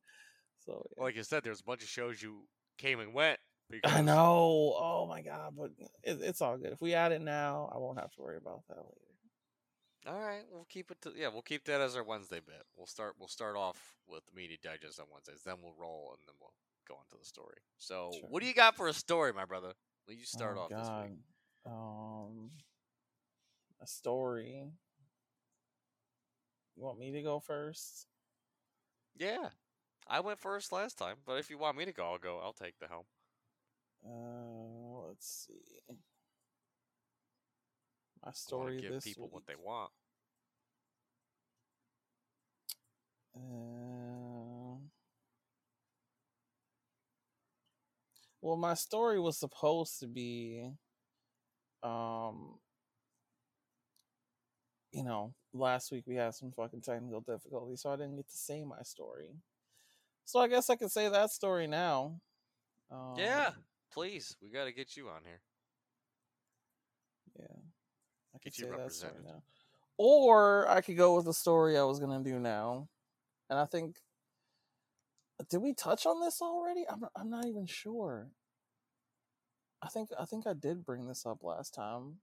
[0.66, 1.04] So yeah.
[1.04, 2.44] Like you said, there's a bunch of shows you
[2.78, 3.38] came and went.
[3.70, 4.74] Because I know.
[4.78, 5.72] Oh my god, but
[6.04, 6.72] it, it's all good.
[6.72, 9.11] If we add it now, I won't have to worry about that later.
[10.08, 11.00] All right, we'll keep it.
[11.04, 12.64] To, yeah, we'll keep that as our Wednesday bit.
[12.76, 13.16] We'll start.
[13.20, 15.44] We'll start off with the media digest on Wednesdays.
[15.46, 16.54] Then we'll roll, and then we'll
[16.88, 17.58] go into the story.
[17.78, 18.30] So, Sure.
[18.30, 19.74] what do you got for a story, my brother?
[20.08, 21.20] Will you start oh off this week?
[21.66, 22.52] Um,
[23.80, 24.72] a story.
[26.76, 28.08] You want me to go first?
[29.16, 29.50] Yeah,
[30.08, 32.40] I went first last time, but if you want me to go, I'll go.
[32.40, 33.06] I'll take the helm.
[34.04, 35.96] Uh, let's see.
[38.26, 39.92] My story to give this people what they want.
[43.36, 44.78] Uh,
[48.42, 50.70] well, my story was supposed to be,
[51.82, 52.60] um,
[54.92, 58.38] you know, last week we had some fucking technical difficulties, so I didn't get to
[58.38, 59.30] say my story.
[60.26, 62.20] So I guess I can say that story now.
[62.92, 63.52] Um, yeah,
[63.94, 64.36] please.
[64.42, 65.42] We got to get you on here.
[68.34, 69.26] I could Get you say that story represented.
[69.26, 69.44] now.
[69.98, 72.88] Or I could go with the story I was gonna do now.
[73.50, 73.98] And I think
[75.50, 76.86] did we touch on this already?
[76.90, 78.30] I'm not, I'm not even sure.
[79.82, 82.18] I think I think I did bring this up last time.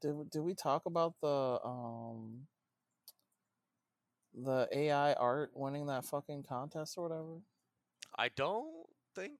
[0.00, 2.46] Did did we talk about the um
[4.34, 7.40] the AI art winning that fucking contest or whatever?
[8.16, 9.32] I don't think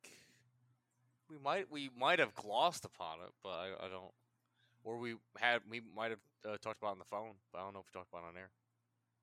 [1.30, 4.12] we might we might have glossed upon it, but I, I don't.
[4.84, 7.74] Or we had we might have uh, talked about on the phone, but I don't
[7.74, 8.50] know if we talked about on air.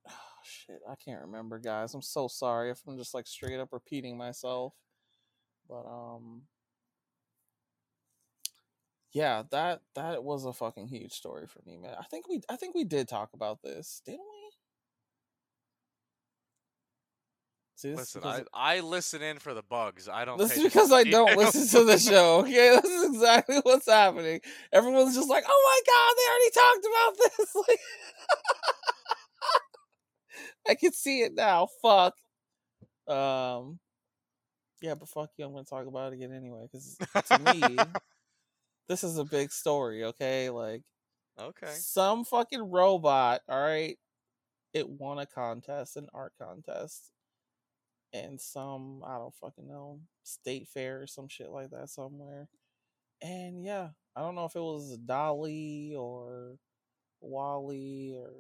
[0.10, 1.94] Oh, shit, I can't remember, guys.
[1.94, 4.74] I'm so sorry if I'm just like straight up repeating myself.
[5.70, 6.44] But um
[9.14, 11.96] yeah, that that was a fucking huge story for me, man.
[12.00, 14.52] I think we I think we did talk about this, didn't we?
[17.82, 20.08] See, Listen, I, I listen in for the bugs.
[20.08, 20.38] I don't.
[20.38, 22.42] this is because I don't listen to the show.
[22.42, 24.40] Okay, this is exactly what's happening.
[24.72, 27.80] Everyone's just like, "Oh my god, they already talked about this!" Like,
[30.70, 31.70] I can see it now.
[31.82, 32.14] Fuck.
[33.08, 33.80] Um.
[34.84, 35.46] Yeah, but fuck you.
[35.46, 37.78] I'm gonna talk about it again anyway because to me,
[38.90, 40.04] this is a big story.
[40.04, 40.84] Okay, like
[41.40, 41.74] okay.
[41.74, 43.42] some fucking robot.
[43.50, 43.98] All right,
[44.72, 47.10] it won a contest, an art contest,
[48.14, 52.48] and some I don't fucking know state fair or some shit like that somewhere.
[53.22, 56.58] And yeah, I don't know if it was DALL-E or
[57.22, 58.32] Wally or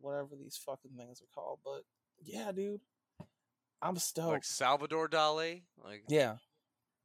[0.00, 1.82] whatever these fucking things are called, but
[2.24, 2.80] yeah, dude,
[3.82, 4.28] I'm stoked.
[4.28, 5.62] Like Salvador Dali.
[5.84, 6.36] Like yeah,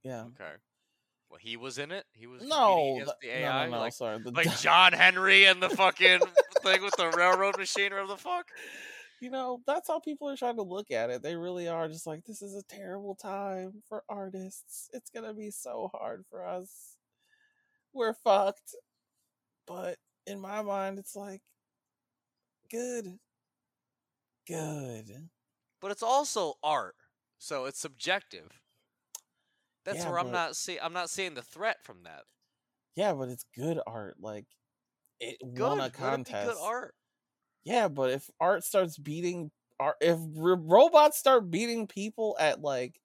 [0.04, 0.24] yeah.
[0.26, 0.54] okay.
[1.30, 2.06] Well, he was in it.
[2.14, 4.20] He was No, competing against th- the no, no, no, like sorry.
[4.24, 6.20] The like John Henry and the fucking
[6.62, 8.48] thing with the railroad machine or the fuck.
[9.22, 11.22] You know, that's how people are trying to look at it.
[11.24, 14.90] They really are just like, this is a terrible time for artists.
[14.94, 16.98] It's gonna be so hard for us.
[17.94, 18.76] We're fucked.
[19.68, 19.98] But
[20.28, 21.42] in my mind, it's like,
[22.70, 23.18] good,
[24.48, 25.30] good.
[25.82, 26.96] But it's also art,
[27.40, 28.50] so it's subjective.
[29.86, 30.80] That's Yeah, where I'm but- not see.
[30.80, 32.24] I'm not seeing the threat from that.
[32.96, 34.20] Yeah, but it's good art.
[34.20, 34.46] Like,
[35.20, 35.60] it Good.
[35.68, 36.48] won a it contest.
[36.50, 36.96] good art.
[37.66, 43.00] Yeah, but if art starts beating art, if r- robots start beating people at like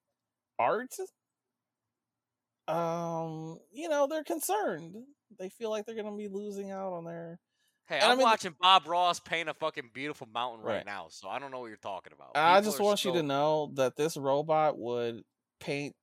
[0.59, 0.93] art,
[2.67, 4.95] um, you know, they're concerned.
[5.39, 7.39] They feel like they're gonna be losing out on their.
[7.87, 10.85] Hey, And I I'm mean- watching Bob Ross paint a fucking beautiful mountain right, Right.
[10.85, 12.31] now, so I don't know what you're talking about.
[12.35, 15.23] I just want you to know that this robot would
[15.59, 15.95] paint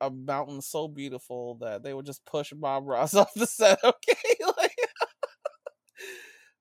[0.00, 3.78] a mountain so beautiful that they would just push Bob Ross off the set.
[3.84, 4.35] Okay,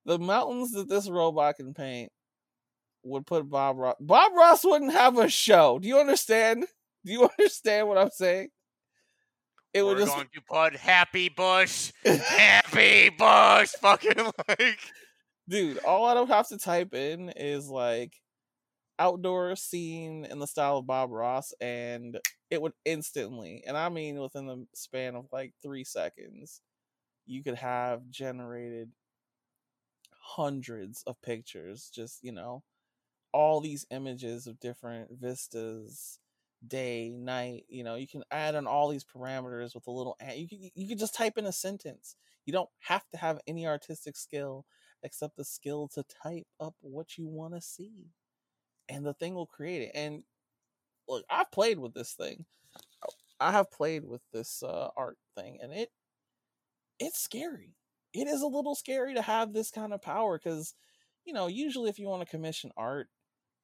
[0.06, 2.12] the mountains that this robot can paint
[3.04, 3.96] would put Bob Ross.
[4.00, 5.80] Bob Ross wouldn't have a show.
[5.80, 6.66] Do you understand?
[7.06, 8.50] Do you understand what I'm saying?
[9.74, 14.80] It We're would just going to put Happy Bush, Happy Bush, fucking like.
[15.48, 18.14] dude all i don't have to type in is like
[19.00, 24.20] outdoor scene in the style of bob ross and it would instantly and i mean
[24.20, 26.62] within the span of like three seconds
[27.26, 28.90] you could have generated
[30.28, 32.64] hundreds of pictures just you know
[33.32, 36.20] all these images of different vistas
[36.66, 40.48] day night you know you can add on all these parameters with a little you
[40.48, 42.16] can, you can just type in a sentence.
[42.46, 44.66] You don't have to have any artistic skill
[45.04, 48.08] except the skill to type up what you want to see
[48.90, 50.24] and the thing will create it and
[51.08, 52.46] look i've played with this thing.
[53.40, 55.90] I have played with this uh, art thing and it
[57.00, 57.76] it's scary
[58.16, 60.74] it is a little scary to have this kind of power because
[61.26, 63.08] you know usually if you want to commission art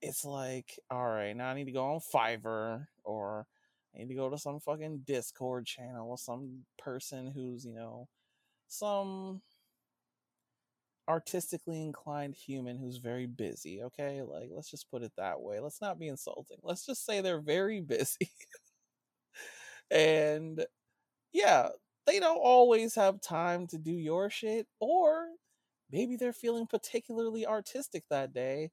[0.02, 3.46] it's like all right now i need to go on fiverr or
[3.96, 8.08] i need to go to some fucking discord channel or some person who's you know
[8.68, 9.42] some
[11.08, 14.22] artistically inclined human who's very busy, okay?
[14.22, 15.60] Like, let's just put it that way.
[15.60, 16.58] Let's not be insulting.
[16.64, 18.32] Let's just say they're very busy.
[19.92, 20.66] and
[21.34, 21.70] yeah,
[22.08, 25.28] they don't always have time to do your shit, or
[25.92, 28.72] maybe they're feeling particularly artistic that day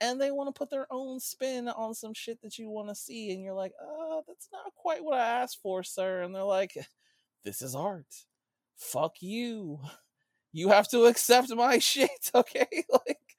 [0.00, 2.94] and they want to put their own spin on some shit that you want to
[2.94, 6.42] see and you're like uh that's not quite what i asked for sir and they're
[6.42, 6.76] like
[7.44, 8.26] this is art.
[8.76, 9.80] Fuck you.
[10.52, 12.66] You have to accept my shit okay?
[12.90, 13.36] Like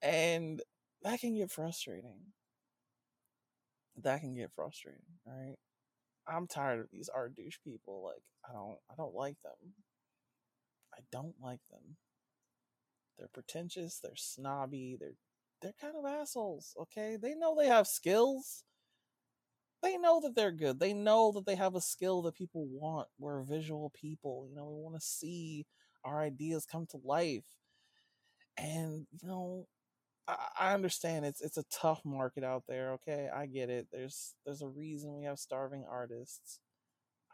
[0.00, 0.62] and
[1.02, 2.18] that can get frustrating.
[4.02, 5.56] That can get frustrating all right
[6.28, 9.72] i'm tired of these art douche people like i don't i don't like them
[10.94, 11.96] i don't like them
[13.18, 15.16] they're pretentious they're snobby they're
[15.62, 17.16] they're kind of assholes, okay?
[17.16, 18.64] They know they have skills.
[19.82, 20.80] They know that they're good.
[20.80, 23.08] They know that they have a skill that people want.
[23.18, 24.46] We're visual people.
[24.48, 25.66] You know, we want to see
[26.04, 27.44] our ideas come to life.
[28.58, 29.66] And, you know,
[30.28, 33.28] I, understand it's it's a tough market out there, okay?
[33.34, 33.88] I get it.
[33.92, 36.60] There's there's a reason we have starving artists.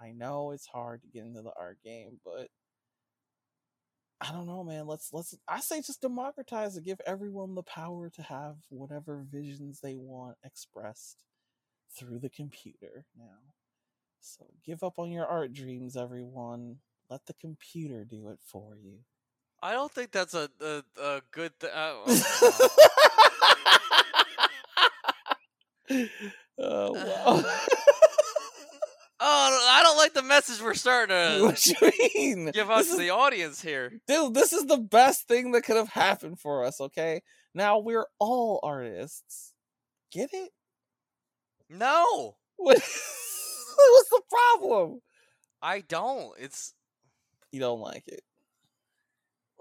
[0.00, 2.48] I know it's hard to get into the art game, but
[4.20, 4.87] I don't know, man.
[4.87, 6.85] Let's let's I say just democratize it.
[6.85, 11.24] Give everyone the power to have whatever visions they want expressed
[11.96, 13.55] through the computer now.
[14.20, 16.76] So give up on your art dreams, everyone.
[17.11, 19.00] Let the computer do it for you.
[19.62, 21.70] I don't think that's a a, a good thing.
[21.72, 21.94] Uh,
[26.59, 27.44] oh wow.
[29.25, 32.51] Oh, I don't like the message we're starting to what you mean?
[32.51, 33.92] give us This is- the audience here.
[34.09, 37.22] Dude, this is the best thing that could have happened for us, okay?
[37.55, 39.53] Now we're all artists.
[40.11, 40.51] Get it?
[41.70, 45.01] No, What what's the problem?
[45.62, 46.33] I don't.
[46.40, 46.75] It's
[47.53, 48.22] You don't like it.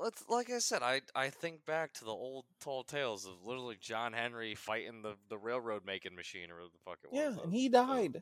[0.02, 0.82] Let's like I said.
[0.84, 5.16] I I think back to the old tall tales of literally John Henry fighting the
[5.30, 7.20] the railroad making machine or the fuck it was.
[7.20, 8.22] Yeah, uh, and he died.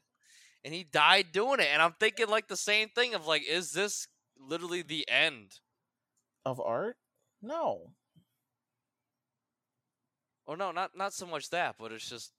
[0.64, 1.68] and he died doing it.
[1.72, 5.60] And I'm thinking like the same thing of like, is this literally the end?
[6.46, 6.98] Of art?
[7.42, 7.92] No.
[10.48, 12.34] Oh no, not not so much that, but it's just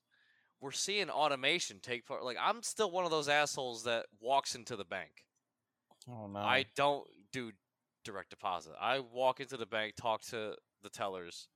[0.61, 2.25] we're seeing automation take part.
[2.25, 5.25] Like I'm still one of those assholes that walks into the bank.
[6.09, 6.41] Oh no.
[6.41, 7.53] I don't do
[8.05, 8.73] direct deposit.
[8.81, 11.49] I walk into the bank, talk to the tellers,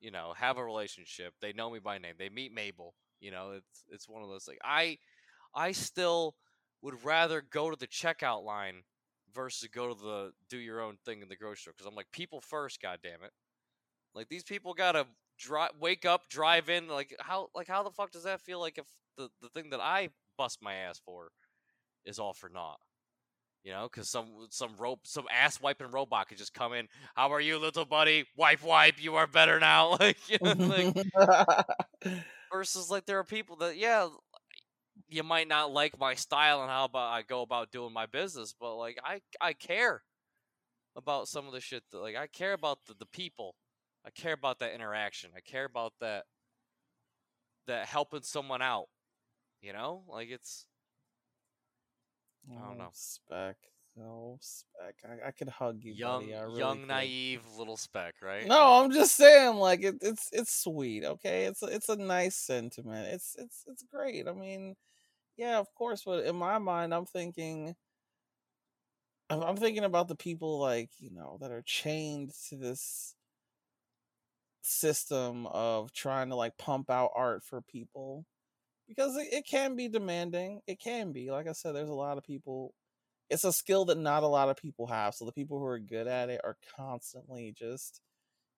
[0.00, 1.34] you know, have a relationship.
[1.40, 2.14] They know me by name.
[2.18, 2.94] They meet Mabel.
[3.20, 4.98] You know, it's it's one of those like I
[5.54, 6.34] I still
[6.82, 8.82] would rather go to the checkout line
[9.34, 12.10] versus go to the do your own thing in the grocery store because I'm like
[12.12, 13.32] people first, god damn it.
[14.14, 15.06] Like these people gotta
[15.38, 16.88] drive, wake up, drive in.
[16.88, 18.60] Like how, like how the fuck does that feel?
[18.60, 21.30] Like if the the thing that I bust my ass for
[22.04, 22.78] is all for naught,
[23.64, 23.88] you know?
[23.90, 26.86] Because some some rope, some ass wiping robot could just come in.
[27.14, 28.26] How are you, little buddy?
[28.36, 29.02] Wipe, wipe.
[29.02, 29.96] You are better now.
[30.04, 30.94] Like, you know, like
[32.52, 34.08] versus like there are people that yeah
[35.08, 38.54] you might not like my style and how about I go about doing my business,
[38.58, 40.02] but like I I care
[40.96, 43.54] about some of the shit that like I care about the, the people.
[44.06, 45.30] I care about that interaction.
[45.36, 46.24] I care about that
[47.66, 48.86] that helping someone out.
[49.62, 50.02] You know?
[50.08, 50.66] Like it's
[52.50, 52.84] I don't oh, know.
[52.86, 53.56] Oh, Spec.
[54.00, 54.96] Oh, spec.
[55.04, 56.34] I, I could hug you, young buddy.
[56.34, 56.88] I really young could.
[56.88, 58.46] naive little speck, right?
[58.46, 61.04] No, I'm just saying, like it, it's it's sweet.
[61.04, 63.06] Okay, it's a, it's a nice sentiment.
[63.12, 64.26] It's it's it's great.
[64.26, 64.74] I mean,
[65.36, 66.02] yeah, of course.
[66.04, 67.76] But in my mind, I'm thinking,
[69.30, 73.14] I'm, I'm thinking about the people like you know that are chained to this
[74.62, 78.24] system of trying to like pump out art for people
[78.88, 80.60] because it, it can be demanding.
[80.66, 81.30] It can be.
[81.30, 82.74] Like I said, there's a lot of people.
[83.30, 85.14] It's a skill that not a lot of people have.
[85.14, 88.00] So the people who are good at it are constantly just,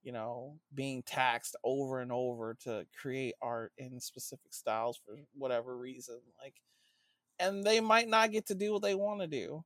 [0.02, 5.76] you know, being taxed over and over to create art in specific styles for whatever
[5.76, 6.18] reason.
[6.42, 6.54] Like,
[7.38, 9.64] and they might not get to do what they want to do.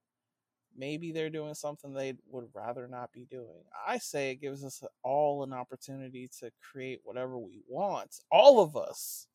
[0.77, 3.64] Maybe they're doing something they would rather not be doing.
[3.87, 8.77] I say it gives us all an opportunity to create whatever we want, all of
[8.77, 9.27] us,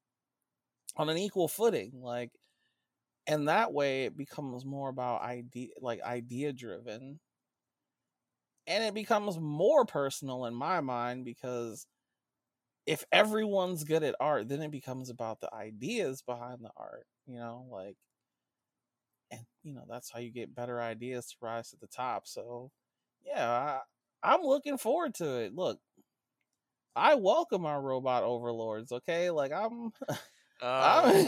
[0.97, 1.91] on an equal footing.
[2.01, 2.31] Like,
[3.27, 7.19] and that way it becomes more about idea, like idea driven,
[8.67, 11.85] and it becomes more personal in my mind because
[12.85, 17.07] if everyone's good at art, then it becomes about the ideas behind the art.
[17.25, 17.97] You know, like
[19.31, 22.71] and you know that's how you get better ideas to rise to the top so
[23.25, 23.79] yeah
[24.23, 25.79] I, i'm looking forward to it look
[26.95, 29.91] i welcome our robot overlords okay like i'm
[30.61, 31.27] Oh.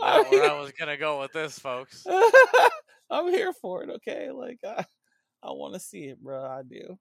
[0.00, 2.04] I'm, not where I was gonna go with this, folks.
[3.10, 4.84] I'm here for it okay like i,
[5.42, 6.98] I want to see it bro i do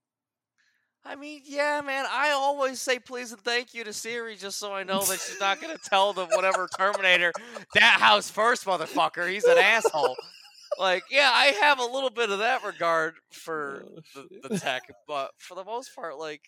[1.04, 2.06] I mean, yeah, man.
[2.08, 5.40] I always say please and thank you to Siri just so I know that she's
[5.40, 7.32] not gonna tell the whatever Terminator
[7.74, 9.28] that house first, motherfucker.
[9.28, 10.16] He's an asshole.
[10.80, 13.84] Like, yeah, I have a little bit of that regard for
[14.16, 16.42] Oh, the, the tech, but for the most part, like,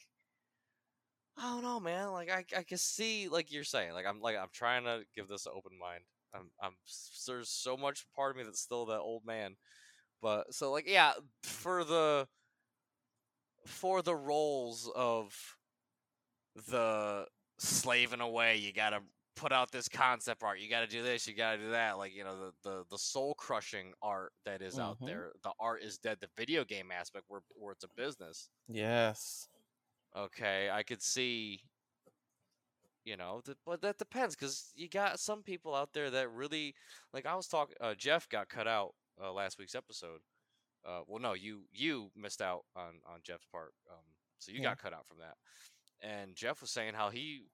[1.37, 2.11] I don't know, man.
[2.11, 5.27] Like I, I can see, like you're saying, like I'm, like I'm trying to give
[5.27, 6.03] this an open mind.
[6.33, 6.73] I'm, I'm.
[7.27, 9.55] There's so much part of me that's still that old man,
[10.21, 12.27] but so like yeah, for the,
[13.65, 15.35] for the roles of,
[16.67, 17.25] the
[17.57, 18.99] slaving away, you gotta
[19.35, 20.59] put out this concept art.
[20.59, 21.27] You gotta do this.
[21.27, 21.97] You gotta do that.
[21.97, 25.05] Like you know the the, the soul crushing art that is out Mhm.
[25.07, 25.31] there.
[25.43, 26.19] The art is dead.
[26.21, 28.49] The video game aspect where where it's a business.
[28.67, 29.47] Yes.
[30.15, 31.61] Okay, I could see.
[33.05, 36.73] You know, th- but that depends because you got some people out there that really
[37.13, 37.25] like.
[37.25, 37.75] I was talking.
[37.81, 40.21] Uh, Jeff got cut out uh, last week's episode.
[40.85, 43.73] Uh, well, no, you you missed out on on Jeff's part.
[43.91, 44.05] Um,
[44.39, 44.69] so you Yeah.
[44.69, 45.35] got cut out from that.
[46.01, 47.47] And Jeff was saying how he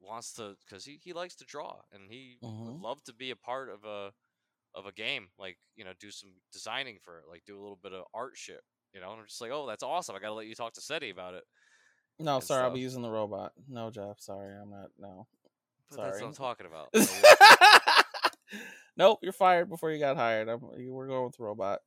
[0.00, 2.82] wants to because he, he likes to draw and he would Mhm.
[2.82, 4.12] love to be a part of a
[4.74, 7.76] of a game like you know do some designing for it like do a little
[7.76, 8.62] bit of art shit
[8.94, 10.80] you know and i'm just like oh that's awesome i gotta let you talk to
[10.80, 11.44] seti about it
[12.20, 13.52] No, and sorry, I'll be using the robot.
[13.68, 14.20] No, Jeff.
[14.20, 14.90] Sorry, I'm not.
[14.98, 15.26] No.
[15.90, 16.26] but that's what Sorry.
[16.28, 16.94] i'm talking about
[18.96, 20.48] nope, you're fired before you got hired.
[20.48, 21.80] I'm, you- we're going with the robot.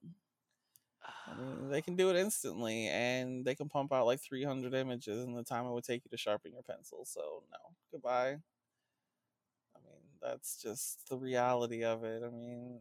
[1.28, 5.24] I mean, they can do it instantly, and they can pump out like 300 images
[5.24, 7.06] in the time it would take you to sharpen your pencil.
[7.06, 7.58] So no,
[7.92, 8.38] goodbye.
[9.76, 12.24] I mean, that's just the reality of it.
[12.26, 12.80] I mean,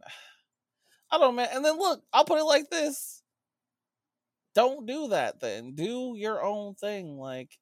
[1.11, 1.49] I don't man.
[1.53, 3.22] And then look, I'll put it like this:
[4.55, 5.39] don't do that.
[5.39, 7.17] Then do your own thing.
[7.17, 7.57] Like,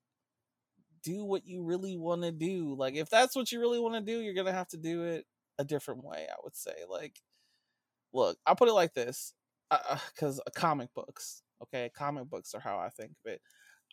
[1.03, 2.75] do what you really want to do.
[2.77, 5.25] Like, if that's what you really want to do, you're gonna have to do it
[5.57, 6.27] a different way.
[6.29, 6.73] I would say.
[6.89, 7.19] Like,
[8.13, 9.33] look, I'll put it like this:
[10.13, 13.41] because uh, comic books, okay, comic books are how I think of it.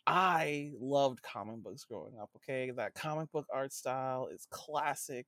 [0.07, 2.29] I loved comic books growing up.
[2.37, 5.27] Okay, that comic book art style is classic.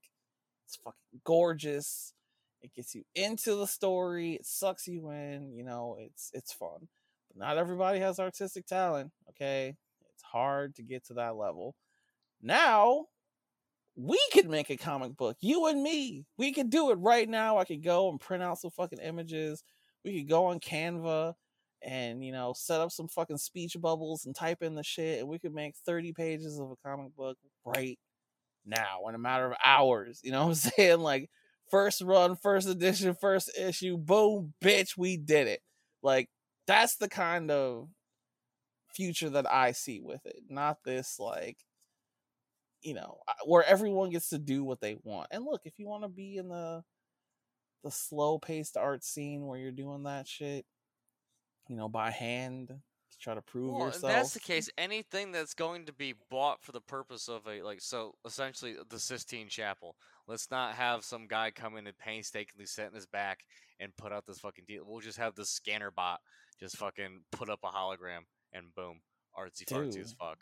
[0.66, 2.14] It's fucking gorgeous.
[2.62, 4.34] It gets you into the story.
[4.34, 5.52] It sucks you in.
[5.54, 6.88] You know, it's it's fun.
[7.36, 9.12] Not everybody has artistic talent.
[9.30, 9.76] Okay,
[10.14, 11.76] it's hard to get to that level.
[12.42, 13.06] Now,
[13.96, 15.38] we could make a comic book.
[15.42, 16.26] You and me.
[16.38, 17.58] We could do it right now.
[17.58, 19.64] I could go and print out some fucking images.
[20.04, 21.36] We could go on Canva
[21.84, 25.28] and you know set up some fucking speech bubbles and type in the shit and
[25.28, 27.98] we could make 30 pages of a comic book right
[28.66, 31.30] now in a matter of hours you know what i'm saying like
[31.70, 35.62] first run first edition first issue boom bitch we did it
[36.04, 36.30] like
[36.68, 37.88] that's the kind of
[38.94, 41.58] future that i see with it not this like
[42.82, 46.04] you know where everyone gets to do what they want and look if you want
[46.04, 46.84] to be in the
[47.84, 50.66] the slow paced art scene where you're doing that shit
[51.72, 54.14] you know, by hand to try to prove well, if yourself.
[54.14, 57.80] that's the case anything that's going to be bought for the purpose of a like
[57.82, 59.96] so essentially the sistine chapel
[60.32, 63.40] let's not have some guy come in and painstakingly set in his back
[63.80, 66.20] and put out this fucking deal we'll just have the scanner bot
[66.60, 68.22] just fucking put up a hologram
[68.54, 69.02] and boom
[69.38, 70.38] artsy fartsy as fuck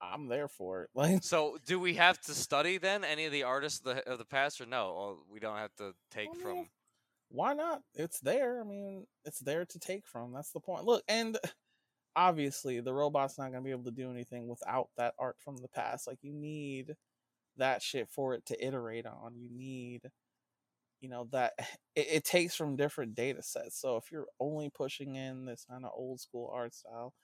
[0.00, 0.90] I'm there for it.
[0.94, 4.18] Like, So, do we have to study then any of the artists of the, of
[4.18, 4.90] the past, or no?
[4.90, 6.68] Or we don't have to take Well, from.
[7.30, 7.80] why not?
[7.94, 8.60] It's there.
[8.60, 10.32] I mean, it's there to take from.
[10.34, 10.84] That's the point.
[10.84, 11.38] Look, and
[12.14, 15.56] obviously, the robot's not going to be able to do anything without that art from
[15.56, 16.06] the past.
[16.06, 16.94] Like, you need
[17.58, 19.34] that shit for it to iterate on.
[19.36, 20.02] You need,
[21.00, 21.54] you know, that
[21.96, 23.80] it, it takes from different data sets.
[23.80, 27.14] So, if you're only pushing in this kind of old school art style,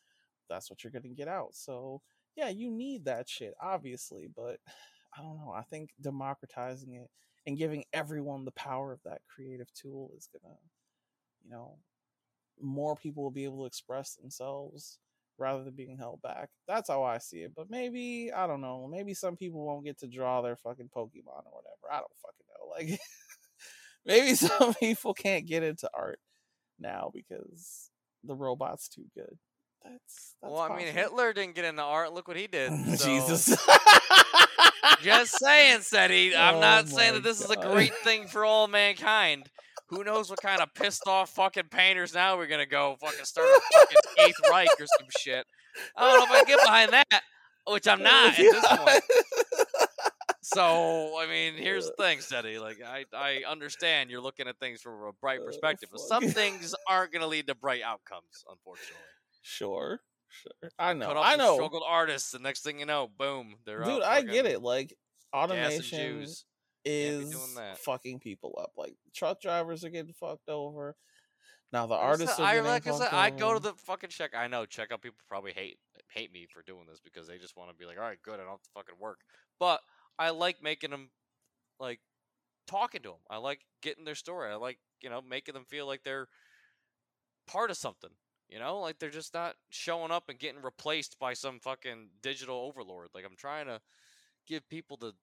[0.49, 1.55] that's what you're going to get out.
[1.55, 2.03] So,
[2.37, 4.59] yeah, you need that shit, obviously, but
[5.19, 5.53] I don't know.
[5.55, 7.11] I think democratizing it
[7.47, 10.55] and giving everyone the power of that creative tool is gonna,
[11.45, 11.77] you know,
[12.61, 14.99] more people will be able to express themselves
[15.39, 16.49] rather than being held back.
[16.69, 17.53] That's how I see it.
[17.57, 18.89] But maybe I don't know.
[18.91, 21.93] Maybe some people won't get to draw their fucking Pokemon or whatever.
[21.93, 22.69] I don't fucking know.
[22.71, 23.01] Like
[24.07, 26.19] maybe some people can't get into art
[26.79, 27.91] now because
[28.25, 29.37] the robot's too good.
[29.85, 30.87] That's, that's well, I mean.
[30.87, 32.13] Hitler didn't get into art.
[32.13, 32.71] Look what he did.
[32.99, 33.57] so- Jesus.
[35.03, 36.37] Just saying, Seti.
[36.37, 39.49] I'm Oh not saying that this is a great thing for all mankind.
[39.93, 43.49] Who knows what kind of pissed off fucking painters now we're gonna go fucking start
[43.49, 45.47] a fucking Eighth Reich or some shit.
[45.97, 47.23] I don't know if I can get behind that,
[47.69, 49.03] which I'm not at this point.
[50.45, 52.59] So I mean, here's the thing, Seti.
[52.59, 56.25] Like I, I understand you're looking at things from a bright Oh, perspective, but some
[56.29, 58.97] things aren't gonna lead to bright outcomes, unfortunately.
[59.43, 60.71] Sure, sure.
[60.79, 61.15] I know.
[61.17, 61.55] I know.
[61.55, 64.63] struggled artists, The next thing you know, boom, they're Dude, I get it.
[64.63, 64.95] Like
[65.33, 65.91] automation Jews.
[65.91, 66.52] Can't be
[66.85, 67.35] is
[67.79, 68.73] fucking people up.
[68.77, 70.97] Like truck drivers are getting fucked over.
[71.73, 74.33] Now the artists are I getting like I said, I go to the fucking check.
[74.37, 75.79] I know checkout people probably hate
[76.13, 78.35] hate me for doing this because they just want to be like, all right, good,
[78.35, 79.21] I don't have to fucking work.
[79.59, 79.81] But
[80.19, 81.11] I like making them
[81.81, 82.01] like
[82.67, 83.19] talking to them.
[83.31, 84.51] I like getting their story.
[84.51, 86.29] I like you know making them feel like they're
[87.47, 88.11] part of something.
[88.49, 92.57] You know, like they're just not showing up and getting replaced by some fucking digital
[92.57, 93.09] overlord.
[93.15, 93.81] Like I'm trying to
[94.47, 95.15] give people the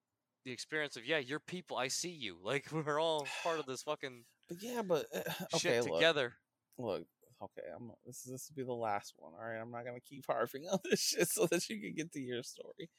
[0.50, 1.78] the experience of yeah, you're people.
[1.78, 2.38] I see you.
[2.43, 5.20] Like we're all part of this fucking But yeah, but uh,
[5.54, 6.34] okay, shit look, together.
[6.80, 7.04] look,
[7.43, 9.34] okay, I'm this is, this will be the last one.
[9.39, 12.12] All right, I'm not gonna keep harping on this shit so that you can get
[12.14, 12.89] to your story.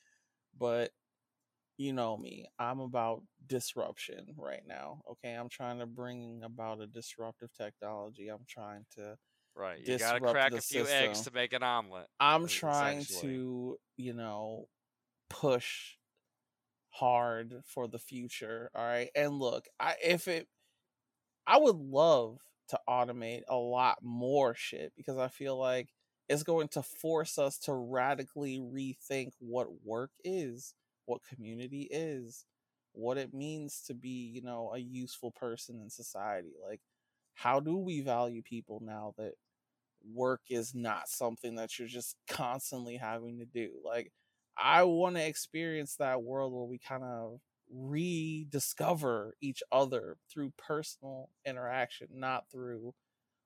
[0.57, 0.92] But
[1.78, 5.01] you know me, I'm about disruption right now.
[5.11, 8.28] Okay, I'm trying to bring about a disruptive technology.
[8.28, 9.16] I'm trying to.
[9.57, 9.80] Right.
[9.84, 12.07] You gotta crack a few eggs to make an omelet.
[12.20, 14.68] I'm trying to, you know,
[15.28, 15.96] push
[16.91, 18.70] hard for the future.
[18.74, 19.11] All right.
[19.14, 20.49] And look, I if it
[21.47, 22.38] I would love
[22.68, 25.88] to automate a lot more shit because I feel like
[26.28, 30.74] it's going to force us to radically rethink what work is,
[31.07, 32.47] what community is,
[32.93, 36.53] what it means to be, you know, a useful person in society.
[36.64, 36.80] Like
[37.34, 39.32] how do we value people now that
[40.14, 43.70] work is not something that you're just constantly having to do?
[43.84, 44.12] Like
[44.59, 47.40] I want to experience that world where we kind of
[47.72, 52.94] rediscover each other through personal interaction, not through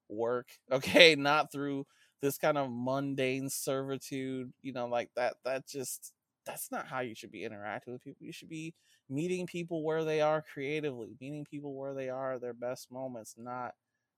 [0.08, 0.48] work.
[0.72, 1.86] Okay, not through
[2.22, 6.12] this kind of mundane servitude, you know, like that that just
[6.46, 8.26] that's not how you should be interacting with people.
[8.26, 8.74] You should be
[9.08, 13.74] meeting people where they are creatively, meeting people where they are their best moments, not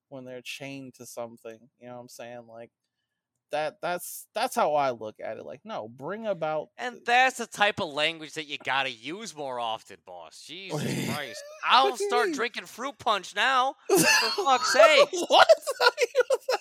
[0.08, 1.58] when they're chained to something.
[1.80, 2.46] You know what I'm saying?
[2.48, 2.70] Like
[3.52, 5.44] that that's that's how I look at it.
[5.46, 9.60] Like, no, bring about And that's the type of language that you gotta use more
[9.60, 10.42] often, boss.
[10.46, 10.82] Jesus
[11.14, 11.42] Christ.
[11.64, 13.74] I'll What do you start drinking fruit punch now.
[13.88, 13.96] For
[14.44, 15.08] fuck's sake.
[15.28, 15.46] what?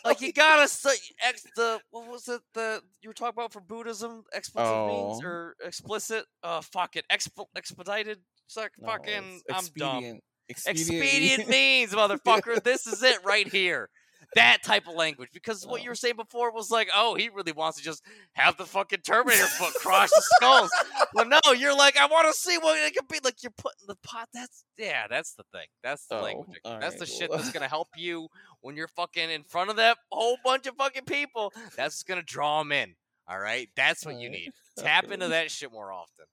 [0.04, 0.92] Like you gotta say
[1.24, 5.28] ex the what was it the you were talking about for Buddhism explicit means Oh.
[5.28, 8.20] or explicit uh fucking exp- expedited
[8.56, 10.04] like No, fucking I'm dumb.
[10.04, 10.24] expedient.
[10.48, 12.62] Expedient means, motherfucker.
[12.64, 13.90] This is it right here.
[14.36, 15.30] That type of language.
[15.34, 15.92] Because what you Oh.
[15.92, 19.48] were saying before was like, oh, he really wants to just have the fucking Terminator
[19.48, 20.70] foot crush the skulls.
[21.14, 23.20] Well, no, you're like, I want to see what it could be.
[23.24, 24.30] Like, you're putting the pot.
[24.34, 25.68] That's, yeah, that's the thing.
[25.84, 26.60] That's the Oh, language.
[26.66, 28.28] all That's the shit that's going to help you
[28.62, 31.54] when you're fucking in front of that whole bunch of fucking people.
[31.76, 32.96] That's going to draw them in.
[33.28, 33.70] All right?
[33.76, 34.52] That's what you Alright, need.
[34.78, 35.14] Tap okay.
[35.14, 36.26] into that shit more often.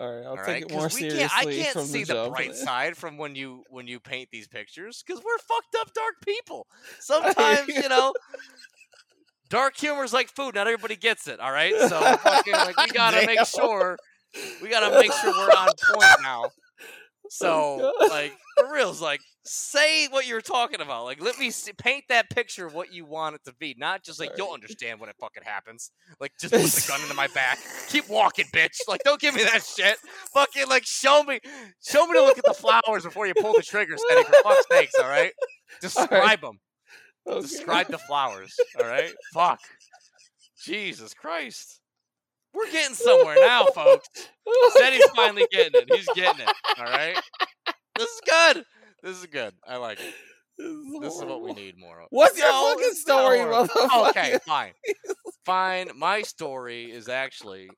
[0.00, 1.32] All right, I'll All take right, it more seriously can't.
[1.36, 4.46] I can't from see the, the, bright side from when you when you paint these
[4.46, 6.66] pictures because we're fucked up dark people.
[7.00, 8.12] Sometimes you know,
[9.48, 10.54] dark humor is like food.
[10.54, 11.40] Not everybody gets it.
[11.40, 13.98] All right, so fucking like we gotta make sure
[14.62, 16.44] we gotta make sure we're on point now.
[17.30, 18.10] Oh so God.
[18.10, 21.04] like for reals, like say what you're talking about.
[21.04, 24.04] Like let me see, paint that picture of what you want it to be, not
[24.04, 25.90] just like you'll understand when it fucking happens.
[26.20, 27.58] Like just put the gun into my back.
[27.88, 28.76] Keep walking, bitch.
[28.86, 29.96] Like don't give me that shit.
[30.32, 31.40] Fucking like show me,
[31.82, 33.96] show me to look at the flowers before you pull the trigger.
[34.08, 34.94] Seti for fuck's sakes.
[34.98, 35.32] All right.
[35.80, 36.58] Describe them.
[37.26, 37.40] Okay.
[37.40, 38.56] Describe the flowers.
[38.80, 39.12] All right.
[39.32, 39.60] Fuck.
[40.64, 41.80] Jesus Christ.
[42.54, 44.08] We're getting somewhere now, folks.
[44.76, 45.92] Seti's finally getting it.
[45.94, 46.54] He's getting it.
[46.78, 47.16] All right.
[47.96, 48.64] This is good.
[49.02, 49.54] This is good.
[49.66, 50.14] I like it.
[51.00, 52.08] This is what we need more of.
[52.10, 54.08] What's your No, fucking story, motherfucker?
[54.10, 54.72] Okay, fine.
[55.46, 55.90] Fine.
[55.96, 57.70] My story is actually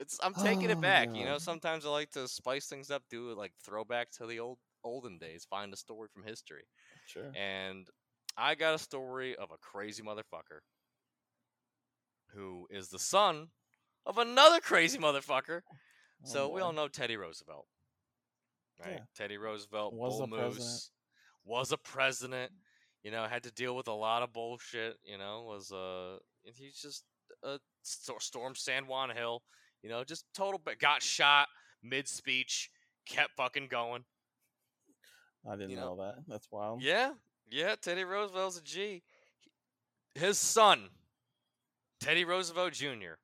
[0.00, 1.14] it's I'm taking it Oh, back.
[1.14, 4.58] You know, sometimes I like to spice things up, do like throwback to the old
[4.82, 6.64] olden days, find a story from history.
[7.06, 7.30] Sure.
[7.36, 7.86] And
[8.36, 10.60] I got a story of a crazy motherfucker
[12.34, 13.48] who is the son
[14.04, 15.60] of another crazy motherfucker.
[15.64, 15.76] Oh,
[16.24, 17.66] so Oh, we all know Teddy Roosevelt.
[18.80, 18.94] Right?
[18.94, 19.04] Yeah.
[19.16, 20.82] Teddy Roosevelt, Was Bull a president.
[21.44, 22.52] Was a president.
[23.02, 24.96] You know, had to deal with a lot of bullshit.
[25.04, 27.04] You know, was uh, and he's just
[27.44, 29.42] uh, st- stormed San Juan Hill.
[29.82, 30.60] You know, just total.
[30.62, 31.48] But got shot
[31.82, 32.70] mid speech.
[33.06, 34.04] Kept fucking going.
[35.48, 36.16] I didn't you know, know, that.
[36.28, 36.82] That's wild.
[36.82, 37.12] Yeah,
[37.50, 37.74] yeah.
[37.80, 39.02] Teddy Roosevelt's a G.
[40.14, 40.88] His son,
[42.00, 43.14] Teddy Roosevelt Jr.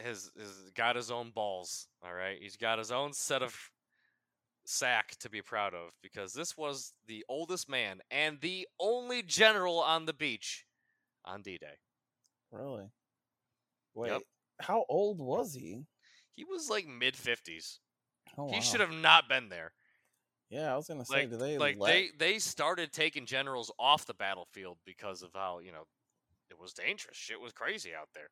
[0.00, 1.88] Has, has got his own balls.
[2.04, 3.54] All right, he's got his own set of
[4.68, 9.78] sack to be proud of because this was the oldest man and the only general
[9.78, 10.66] on the beach
[11.24, 11.78] on D-Day.
[12.52, 12.90] Really?
[13.94, 14.12] Wait.
[14.60, 15.84] How old was he?
[16.34, 17.80] He was like mid fifties.
[18.36, 18.60] Oh, He wow.
[18.60, 19.72] should have not been there.
[20.50, 21.92] Yeah, I was gonna say, like, do they like let?
[21.92, 25.84] they they started taking generals off the battlefield because of how you know
[26.50, 27.16] it was dangerous.
[27.16, 28.28] Shit was crazy out there.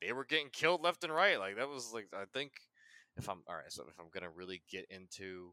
[0.00, 1.38] They were getting killed left and right.
[1.38, 2.52] Like that was like I think
[3.16, 3.70] if I'm all right.
[3.70, 5.52] So if I'm gonna really get into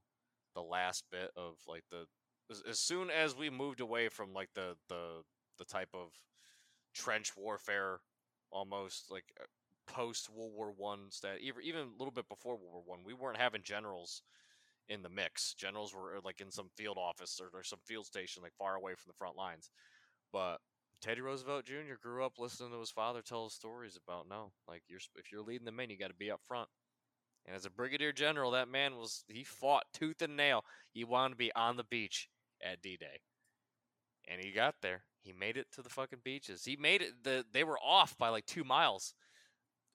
[0.54, 2.06] the last bit of like the
[2.50, 5.22] as, as soon as we moved away from like the the
[5.58, 6.10] the type of
[6.94, 8.00] trench warfare
[8.52, 9.46] almost like uh,
[9.86, 13.14] post World War One stat even even a little bit before World War One we
[13.14, 14.22] weren't having generals
[14.90, 15.54] in the mix.
[15.54, 18.76] Generals were uh, like in some field office or, or some field station like far
[18.76, 19.70] away from the front lines.
[20.32, 20.58] But
[21.02, 21.96] Teddy Roosevelt Jr.
[22.02, 25.66] grew up listening to his father tell stories about no, like you're if you're leading
[25.66, 26.70] the men, you got to be up front.
[27.46, 30.64] And as a brigadier general, that man was he fought tooth and nail.
[30.94, 32.30] He wanted to be on the beach
[32.64, 33.20] at D-Day,
[34.30, 35.04] and he got there.
[35.22, 36.64] He made it to the fucking beaches.
[36.64, 37.24] He made it.
[37.24, 39.14] The they were off by like two miles,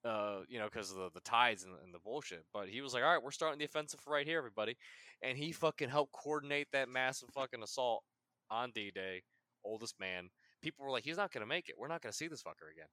[0.05, 2.45] uh, you know, because of the, the tides and, and the bullshit.
[2.53, 4.77] But he was like, "All right, we're starting the offensive right here, everybody,"
[5.23, 8.03] and he fucking helped coordinate that massive fucking assault
[8.51, 9.23] on D-Day.
[9.65, 10.29] Oldest man.
[10.63, 11.77] People were like, "He's not gonna make it.
[11.79, 12.89] We're not gonna see this fucker again."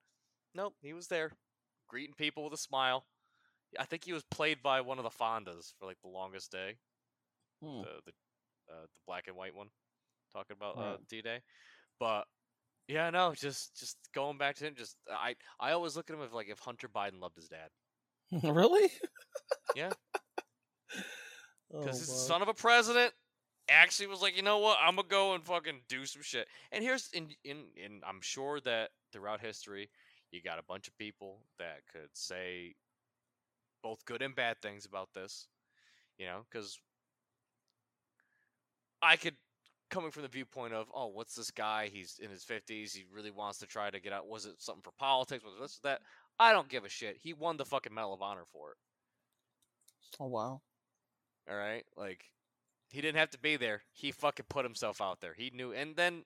[0.54, 1.32] Nope, he was there,
[1.90, 3.06] greeting people with a smile.
[3.80, 6.78] I think he was played by one of the Fondas for like the longest day,
[7.64, 7.82] Hmm.
[7.82, 8.12] the the
[8.72, 9.68] uh, the black and white one,
[10.34, 11.42] talking about uh, D Day.
[12.00, 12.26] But
[12.88, 14.76] yeah, no, just just going back to him.
[14.76, 17.70] Just I I always look at him as like if Hunter Biden loved his dad
[18.44, 18.92] really?
[19.76, 19.92] Yeah.
[21.74, 22.16] Oh, because his wow.
[22.16, 23.12] son of a president
[23.70, 26.48] actually was like, you know what, I'm gonna go and fucking do some shit.
[26.72, 29.90] And here's in in in I'm sure that throughout history,
[30.32, 32.76] you got a bunch of people that could say
[33.86, 35.48] both good and bad things about this,
[36.18, 36.80] you know, because
[39.00, 39.36] I could
[39.92, 41.92] coming from the viewpoint of, oh, what's this guy?
[41.94, 42.96] He's in his fifties.
[42.96, 44.28] He really wants to try to get out.
[44.28, 45.44] Was it something for politics?
[45.44, 46.02] Was this or that?
[46.40, 47.18] I don't give a shit.
[47.22, 48.78] He won the fucking Medal of Honor for it.
[50.20, 50.62] Oh wow.
[51.48, 52.26] All right, like
[52.90, 53.84] he didn't have to be there.
[53.94, 55.36] He fucking put himself out there.
[55.38, 56.24] He knew, and then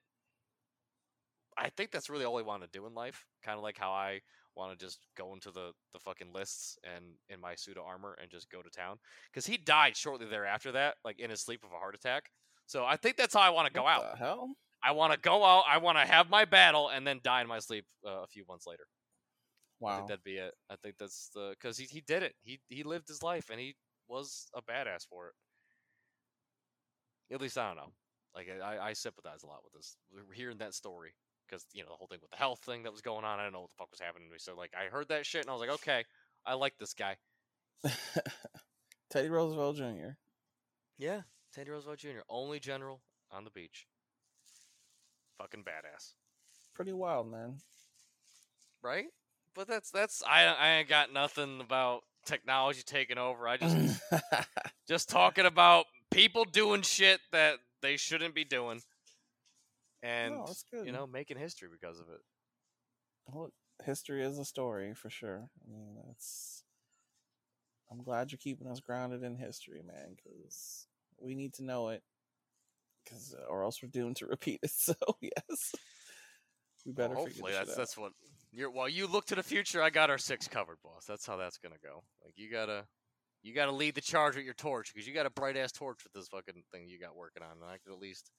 [1.57, 3.25] I think that's really all he wanted to do in life.
[3.43, 4.21] Kind of like how I
[4.59, 8.17] want to just go into the the fucking lists and in my suit of armor
[8.21, 8.99] and just go to town.
[9.31, 12.31] Because he died shortly thereafter that, like in his sleep of a heart attack.
[12.67, 14.17] So I think that's how I want to go What out.
[14.19, 14.55] Hell?
[14.83, 15.65] I want to go out.
[15.67, 18.45] I want to have my battle and then die in my sleep uh, a few
[18.47, 18.85] months later.
[19.85, 19.97] I Wow.
[19.97, 20.53] think that'd be it.
[20.69, 22.35] I think that's the because he he did it.
[22.41, 23.75] He he lived his life and he
[24.07, 25.35] was a badass for it.
[27.33, 27.93] At least I don't know.
[28.35, 29.97] Like I, I sympathize a lot with this.
[30.11, 31.13] We're hearing that story
[31.49, 33.39] because you know the whole thing with the health thing that was going on.
[33.39, 34.37] I don't know what the fuck was happening to me.
[34.39, 36.03] So like I heard that shit and I was like, okay,
[36.45, 37.17] I like this guy.
[39.09, 40.11] Teddy Roosevelt Jr.
[40.97, 41.21] Yeah,
[41.53, 42.19] Teddy Roosevelt Jr.
[42.29, 43.87] Only general on the beach.
[45.37, 46.13] Fucking badass,
[46.75, 47.55] Pretty wild, man.
[48.83, 49.05] right?
[49.55, 53.47] But that's that's I I ain't got nothing about technology taking over.
[53.47, 54.01] I just
[54.87, 58.81] just talking about people doing shit that they shouldn't be doing
[60.03, 60.45] and No,
[60.85, 62.21] you know making history because of it
[63.27, 63.51] Well,
[63.85, 65.49] history is a story for sure.
[65.65, 66.63] I mean, that's.
[67.91, 70.87] I'm glad you're keeping us grounded in history, man, because
[71.19, 72.03] we need to know it,
[73.03, 74.71] because uh, or else we're doomed to repeat it.
[74.71, 75.73] So yes,
[76.85, 77.15] we Well, better.
[77.15, 78.11] hopefully that's that's what
[78.51, 81.37] you're while you look to the future i got our six covered boss that's how
[81.37, 82.85] that's gonna go like you gotta
[83.43, 85.99] you gotta lead the charge with your torch because you got a bright ass torch
[86.03, 88.31] with this fucking thing you got working on and i could at least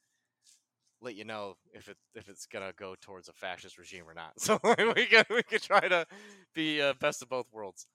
[1.02, 4.32] let you know if it if it's gonna go towards a fascist regime or not
[4.38, 4.58] so
[4.94, 6.06] we can we can try to
[6.54, 7.86] be uh, best of both worlds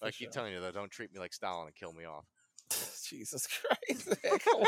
[0.00, 0.30] For I keep sure.
[0.32, 2.26] telling you though, don't treat me like Stalin and kill me off.
[3.08, 4.08] Jesus Christ!
[4.22, 4.66] man, come on.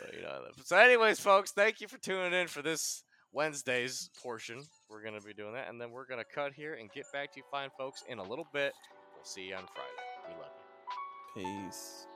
[0.00, 4.62] But, you know, so, anyways, folks, thank you for tuning in for this Wednesday's portion.
[4.88, 7.38] We're gonna be doing that, and then we're gonna cut here and get back to
[7.40, 8.72] you fine folks in a little bit.
[9.16, 10.28] We'll see you on Friday.
[10.28, 10.52] We love
[11.44, 11.66] you.
[11.68, 12.06] Peace.